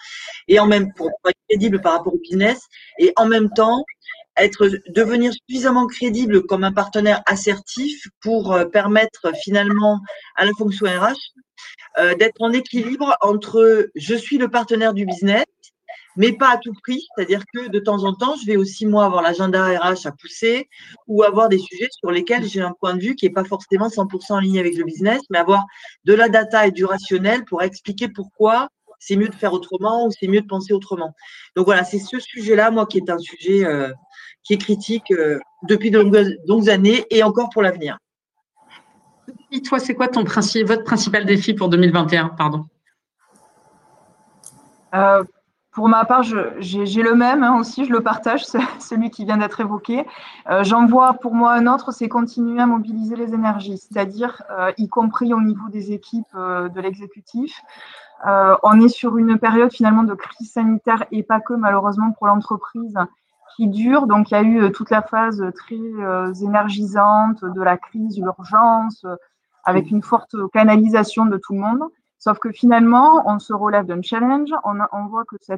Et 0.48 0.58
en 0.58 0.66
même 0.66 0.92
pour 0.94 1.10
être 1.26 1.38
crédible 1.48 1.80
par 1.80 1.92
rapport 1.94 2.14
au 2.14 2.18
business 2.18 2.60
et 2.98 3.12
en 3.16 3.26
même 3.26 3.50
temps 3.50 3.84
être 4.38 4.70
devenir 4.88 5.32
suffisamment 5.32 5.86
crédible 5.86 6.46
comme 6.46 6.64
un 6.64 6.72
partenaire 6.72 7.22
assertif 7.26 8.06
pour 8.22 8.52
euh, 8.52 8.64
permettre 8.64 9.32
finalement 9.42 10.00
à 10.36 10.44
la 10.44 10.52
fonction 10.56 10.86
RH 10.86 11.14
euh, 11.98 12.14
d'être 12.14 12.40
en 12.40 12.52
équilibre 12.52 13.16
entre 13.20 13.90
je 13.94 14.14
suis 14.14 14.38
le 14.38 14.48
partenaire 14.48 14.94
du 14.94 15.04
business, 15.04 15.44
mais 16.18 16.32
pas 16.32 16.50
à 16.50 16.58
tout 16.58 16.74
prix. 16.82 17.06
C'est-à-dire 17.14 17.44
que 17.54 17.68
de 17.68 17.78
temps 17.78 18.04
en 18.04 18.12
temps, 18.12 18.34
je 18.36 18.44
vais 18.44 18.56
aussi 18.56 18.84
moi 18.86 19.04
avoir 19.06 19.22
l'agenda 19.22 19.64
RH 19.64 20.06
à 20.06 20.12
pousser 20.12 20.68
ou 21.06 21.22
avoir 21.22 21.48
des 21.48 21.58
sujets 21.58 21.88
sur 21.92 22.10
lesquels 22.10 22.44
j'ai 22.44 22.60
un 22.60 22.74
point 22.78 22.94
de 22.94 23.00
vue 23.00 23.14
qui 23.14 23.24
n'est 23.24 23.32
pas 23.32 23.44
forcément 23.44 23.86
100% 23.86 24.32
en 24.32 24.40
ligne 24.40 24.58
avec 24.58 24.76
le 24.76 24.84
business, 24.84 25.22
mais 25.30 25.38
avoir 25.38 25.64
de 26.04 26.12
la 26.12 26.28
data 26.28 26.66
et 26.66 26.72
du 26.72 26.84
rationnel 26.84 27.44
pour 27.44 27.62
expliquer 27.62 28.08
pourquoi 28.08 28.68
c'est 28.98 29.14
mieux 29.14 29.28
de 29.28 29.34
faire 29.34 29.52
autrement 29.52 30.06
ou 30.06 30.10
c'est 30.10 30.26
mieux 30.26 30.40
de 30.40 30.46
penser 30.46 30.72
autrement. 30.72 31.14
Donc 31.54 31.66
voilà, 31.66 31.84
c'est 31.84 32.00
ce 32.00 32.18
sujet-là, 32.18 32.72
moi, 32.72 32.84
qui 32.86 32.98
est 32.98 33.08
un 33.08 33.18
sujet 33.18 33.64
euh, 33.64 33.92
qui 34.42 34.54
est 34.54 34.58
critique 34.58 35.12
euh, 35.12 35.38
depuis 35.68 35.92
de 35.92 36.00
longues, 36.00 36.68
années 36.68 37.06
et 37.10 37.22
encore 37.22 37.48
pour 37.50 37.62
l'avenir. 37.62 37.96
Et 39.52 39.62
toi, 39.62 39.78
c'est 39.78 39.94
quoi 39.94 40.08
ton 40.08 40.24
votre 40.24 40.82
principal 40.82 41.24
défi 41.24 41.54
pour 41.54 41.68
2021 41.68 42.30
Pardon. 42.30 42.64
Euh, 44.94 45.22
pour 45.70 45.88
ma 45.88 46.04
part, 46.04 46.22
j'ai 46.22 47.02
le 47.02 47.14
même 47.14 47.44
hein, 47.44 47.58
aussi, 47.58 47.84
je 47.84 47.92
le 47.92 48.00
partage, 48.00 48.44
celui 48.80 49.10
qui 49.10 49.24
vient 49.24 49.36
d'être 49.36 49.60
évoqué. 49.60 50.06
Euh, 50.50 50.64
j'en 50.64 50.86
vois 50.86 51.14
pour 51.14 51.34
moi 51.34 51.52
un 51.52 51.66
autre, 51.66 51.92
c'est 51.92 52.08
continuer 52.08 52.60
à 52.60 52.66
mobiliser 52.66 53.16
les 53.16 53.34
énergies, 53.34 53.78
c'est-à-dire 53.78 54.42
y 54.76 54.88
compris 54.88 55.32
au 55.34 55.40
niveau 55.40 55.68
des 55.68 55.92
équipes 55.92 56.34
de 56.34 56.80
l'exécutif. 56.80 57.60
on 58.24 58.80
est 58.80 58.88
sur 58.88 59.18
une 59.18 59.38
période 59.38 59.72
finalement 59.72 60.02
de 60.02 60.14
crise 60.14 60.52
sanitaire 60.52 61.04
et 61.12 61.22
pas 61.22 61.40
que 61.40 61.54
malheureusement 61.54 62.12
pour 62.12 62.26
l'entreprise 62.26 62.98
qui 63.58 63.66
dure. 63.66 64.06
Donc, 64.06 64.30
il 64.30 64.34
y 64.34 64.36
a 64.36 64.42
eu 64.42 64.62
euh, 64.62 64.70
toute 64.70 64.90
la 64.90 65.02
phase 65.02 65.42
très 65.56 65.74
euh, 65.74 66.32
énergisante 66.34 67.44
de 67.44 67.60
la 67.60 67.76
crise, 67.76 68.18
l'urgence, 68.18 69.04
euh, 69.04 69.16
avec 69.64 69.90
une 69.90 70.02
forte 70.02 70.34
canalisation 70.52 71.26
de 71.26 71.36
tout 71.36 71.54
le 71.54 71.58
monde. 71.58 71.82
Sauf 72.18 72.38
que 72.38 72.50
finalement, 72.50 73.22
on 73.26 73.38
se 73.38 73.52
relève 73.52 73.86
d'un 73.86 74.02
challenge, 74.02 74.50
on, 74.64 75.06
voit 75.06 75.24
que 75.24 75.36
ce 75.40 75.52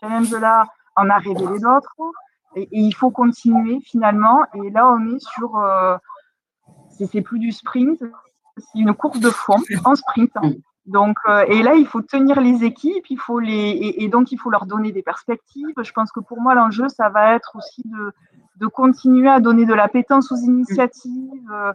challenge-là 0.00 0.64
en 0.96 1.08
a 1.08 1.18
révélé 1.18 1.60
d'autres, 1.60 1.94
et, 2.56 2.68
il 2.72 2.92
faut 2.92 3.10
continuer 3.10 3.78
finalement. 3.84 4.44
Et 4.54 4.70
là, 4.70 4.88
on 4.88 5.14
est 5.14 5.20
sur, 5.20 5.56
euh, 5.58 5.96
c'est 6.90 7.22
plus 7.22 7.38
du 7.38 7.52
sprint, 7.52 8.02
c'est 8.56 8.78
une 8.78 8.94
course 8.94 9.20
de 9.20 9.30
fond 9.30 9.58
en 9.84 9.94
sprint. 9.94 10.32
Donc, 10.86 11.16
euh, 11.28 11.44
et 11.46 11.62
là, 11.62 11.74
il 11.74 11.86
faut 11.86 12.02
tenir 12.02 12.40
les 12.40 12.64
équipes, 12.64 13.06
il 13.08 13.18
faut 13.18 13.38
les, 13.38 13.94
et, 13.96 14.08
donc 14.08 14.32
il 14.32 14.38
faut 14.38 14.50
leur 14.50 14.66
donner 14.66 14.90
des 14.90 15.02
perspectives. 15.02 15.74
Je 15.80 15.92
pense 15.92 16.10
que 16.10 16.18
pour 16.18 16.40
moi, 16.40 16.54
l'enjeu, 16.54 16.88
ça 16.88 17.08
va 17.08 17.34
être 17.34 17.54
aussi 17.54 17.84
de, 18.56 18.66
continuer 18.66 19.28
à 19.28 19.40
donner 19.40 19.66
de 19.66 19.74
la 19.74 19.88
pétence 19.88 20.32
aux 20.32 20.36
initiatives. 20.36 21.50
Euh, 21.52 21.72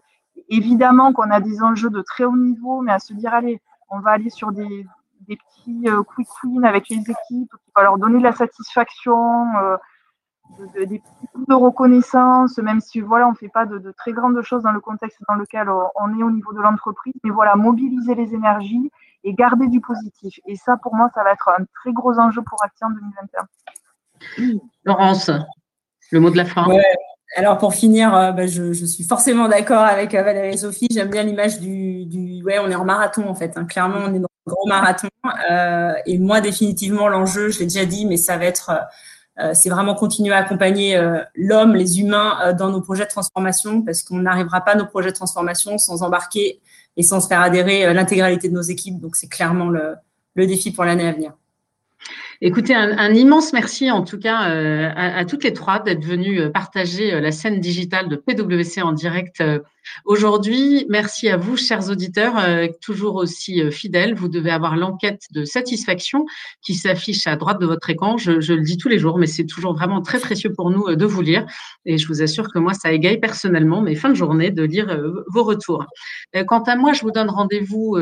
évidemment 0.50 1.14
qu'on 1.14 1.30
a 1.32 1.40
des 1.40 1.62
enjeux 1.62 1.90
de 1.90 2.02
très 2.02 2.24
haut 2.26 2.38
niveau, 2.38 2.82
mais 2.82 2.92
à 2.92 3.00
se 3.00 3.14
dire, 3.14 3.34
allez, 3.34 3.62
on 3.90 4.00
va 4.00 4.12
aller 4.12 4.30
sur 4.30 4.52
des, 4.52 4.86
des 5.28 5.38
petits 5.38 5.90
euh, 5.90 6.04
quick 6.04 6.28
wins 6.44 6.64
avec 6.64 6.90
les 6.90 6.98
équipes, 6.98 7.52
qui 7.52 7.72
va 7.76 7.84
leur 7.84 7.98
donner 7.98 8.20
de 8.20 8.24
la 8.24 8.34
satisfaction. 8.34 9.46
Euh, 9.58 9.78
des 10.76 11.00
petits 11.00 11.28
coups 11.34 11.48
de 11.48 11.54
reconnaissance, 11.54 12.58
même 12.58 12.80
si 12.80 13.02
voilà, 13.02 13.28
on 13.28 13.32
ne 13.32 13.36
fait 13.36 13.50
pas 13.50 13.66
de, 13.66 13.92
très 13.98 14.14
grandes 14.14 14.42
choses 14.42 14.64
dans 14.64 14.72
le 14.72 14.80
contexte 14.80 15.20
dans 15.28 15.36
lequel 15.36 15.70
on 15.70 16.18
est 16.18 16.24
au 16.24 16.32
niveau 16.32 16.54
de 16.54 16.62
l'entreprise, 16.62 17.14
mais 17.24 17.32
voilà, 17.32 17.56
mobiliser 17.56 18.16
les 18.16 18.34
énergies 18.34 18.90
et 19.24 19.34
garder 19.34 19.68
du 19.68 19.82
positif. 19.82 20.40
Et 20.46 20.56
ça, 20.56 20.78
pour 20.78 20.96
moi, 20.96 21.10
ça 21.14 21.24
va 21.24 21.34
être 21.34 21.50
un 21.50 21.66
très 21.82 21.92
gros 21.92 22.18
enjeu 22.18 22.42
pour 22.44 22.64
Action 22.64 22.88
2021. 22.90 24.60
Laurence, 24.86 25.32
le 26.12 26.20
mot 26.20 26.30
de 26.30 26.38
la 26.38 26.46
fin. 26.46 26.66
Alors 27.36 27.58
pour 27.58 27.74
finir, 27.74 28.16
euh, 28.16 28.32
bah, 28.32 28.48
je, 28.48 28.74
suis 28.74 29.04
forcément 29.04 29.48
d'accord 29.50 29.82
avec 29.82 30.16
euh, 30.16 30.24
Valérie 30.24 30.54
et 30.54 30.58
Sophie. 30.58 30.88
J'aime 30.92 31.10
bien 31.10 31.24
l'image 31.24 31.60
du, 31.60 32.06
du, 32.06 32.42
ouais, 32.44 32.58
on 32.60 32.70
est 32.70 32.76
en 32.76 32.86
marathon 32.86 33.28
en 33.28 33.36
fait. 33.36 33.58
Hein. 33.58 33.66
Clairement, 33.66 34.00
on 34.00 34.14
est 34.14 34.20
dans 34.20 34.30
un 34.48 34.52
gros 34.52 34.68
marathon. 34.68 35.10
Euh, 35.52 35.94
et 36.06 36.18
moi, 36.18 36.40
définitivement, 36.42 37.08
l'enjeu, 37.10 37.50
je 37.50 37.60
l'ai 37.60 37.66
déjà 37.66 37.86
dit, 37.86 38.06
mais 38.06 38.18
ça 38.18 38.38
va 38.38 38.46
être 38.46 38.72
c'est 39.54 39.70
vraiment 39.70 39.94
continuer 39.94 40.34
à 40.34 40.38
accompagner 40.38 41.00
l'homme, 41.36 41.76
les 41.76 42.00
humains 42.00 42.54
dans 42.54 42.72
nos 42.72 42.82
projets 42.82 43.04
de 43.04 43.10
transformation 43.10 43.84
parce 43.84 44.02
qu'on 44.02 44.18
n'arrivera 44.18 44.62
pas 44.62 44.72
à 44.72 44.76
nos 44.76 44.88
projets 44.88 45.12
de 45.12 45.16
transformation 45.16 45.78
sans 45.78 46.02
embarquer 46.02 46.60
et 46.96 47.04
sans 47.04 47.22
se 47.22 47.28
faire 47.28 47.42
adhérer 47.42 47.94
l'intégralité 47.94 48.50
de 48.50 48.56
nos 48.56 48.64
équipes. 48.64 49.00
Donc, 49.00 49.16
c'est 49.16 49.28
clairement 49.28 49.70
le, 49.70 49.96
défi 50.36 50.72
pour 50.72 50.86
l'année 50.86 51.08
à 51.08 51.12
venir. 51.12 51.34
Écoutez, 52.40 52.76
un, 52.76 53.14
immense 53.16 53.52
merci 53.52 53.90
en 53.90 54.04
tout 54.04 54.20
cas 54.20 54.52
euh, 54.52 54.92
à, 54.96 55.26
toutes 55.26 55.44
les 55.44 55.54
trois 55.54 55.80
d'être 55.80 56.06
venues 56.06 56.40
euh, 56.40 56.50
partager 56.50 57.12
euh, 57.12 57.20
la 57.20 57.32
scène 57.32 57.60
digitale 57.60 58.10
de 58.10 58.16
PwC 58.16 58.84
en 58.84 58.92
direct 58.92 59.44
aujourd'hui. 60.06 60.86
Merci 60.90 61.30
à 61.30 61.38
vous, 61.38 61.58
chers 61.58 61.90
auditeurs, 61.90 62.36
toujours 62.82 63.16
aussi 63.16 63.72
fidèles. 63.72 64.16
Vous 64.16 64.28
devez 64.28 64.52
avoir 64.52 64.76
l'enquête 64.76 65.24
de 65.32 65.46
satisfaction 65.46 66.26
qui 66.62 66.76
s'affiche 66.76 67.28
à 67.28 67.36
droite 67.36 67.60
de 67.60 67.66
votre 67.66 67.90
écran. 67.90 68.18
Je, 68.18 68.32
le 68.32 68.62
dis 68.62 68.78
tous 68.78 68.90
les 68.90 69.00
jours, 69.00 69.18
mais 69.18 69.28
c'est 69.28 69.46
toujours 69.46 69.74
vraiment 69.74 70.02
très 70.02 70.20
précieux 70.20 70.54
pour 70.54 70.72
nous 70.72 70.96
de 70.96 71.06
vous 71.06 71.22
lire. 71.22 71.46
Et 71.86 71.98
je 71.98 72.08
vous 72.08 72.22
assure 72.22 72.52
que 72.52 72.60
moi, 72.60 72.74
ça 72.74 72.92
égaye 72.92 73.20
personnellement 73.20 73.82
mes 73.82 73.96
fins 73.96 74.10
de 74.10 74.16
journée 74.16 74.52
de 74.52 74.64
lire 74.64 75.00
vos 75.28 75.44
retours. 75.44 75.86
Quant 76.48 76.64
à 76.64 76.76
moi, 76.76 76.94
je 76.94 77.02
vous 77.02 77.12
donne 77.12 77.30
rendez-vous 77.30 77.98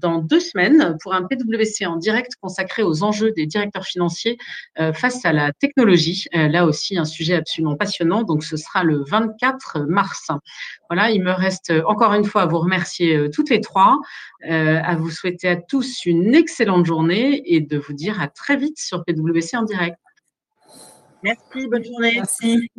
dans 0.00 0.18
deux 0.18 0.40
semaines 0.40 0.96
pour 1.02 1.14
un 1.14 1.22
PwC 1.22 1.86
en 1.86 1.96
direct 1.96 2.32
consacré 2.40 2.82
aux 2.82 3.02
enjeux 3.02 3.32
des 3.32 3.46
directeurs 3.46 3.84
financiers 3.84 4.38
euh, 4.78 4.92
face 4.92 5.24
à 5.24 5.32
la 5.32 5.52
technologie. 5.52 6.26
Euh, 6.34 6.48
là 6.48 6.64
aussi, 6.64 6.96
un 6.98 7.04
sujet 7.04 7.34
absolument 7.34 7.76
passionnant. 7.76 8.22
Donc, 8.22 8.44
ce 8.44 8.56
sera 8.56 8.84
le 8.84 9.04
24 9.04 9.86
mars. 9.88 10.28
Voilà, 10.88 11.10
il 11.10 11.22
me 11.22 11.29
reste 11.34 11.72
encore 11.86 12.12
une 12.14 12.24
fois 12.24 12.42
à 12.42 12.46
vous 12.46 12.58
remercier 12.58 13.16
euh, 13.16 13.30
toutes 13.30 13.50
les 13.50 13.60
trois, 13.60 13.98
à 14.42 14.96
vous 14.96 15.10
souhaiter 15.10 15.48
à 15.48 15.56
tous 15.56 16.06
une 16.06 16.34
excellente 16.34 16.86
journée 16.86 17.42
et 17.44 17.60
de 17.60 17.78
vous 17.78 17.92
dire 17.92 18.20
à 18.20 18.28
très 18.28 18.56
vite 18.56 18.78
sur 18.78 19.04
PwC 19.04 19.56
en 19.56 19.64
direct. 19.64 19.98
Merci, 21.22 21.68
bonne 21.68 21.84
journée. 21.84 22.12
Merci. 22.16 22.70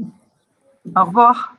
Au 0.96 1.06
revoir. 1.06 1.56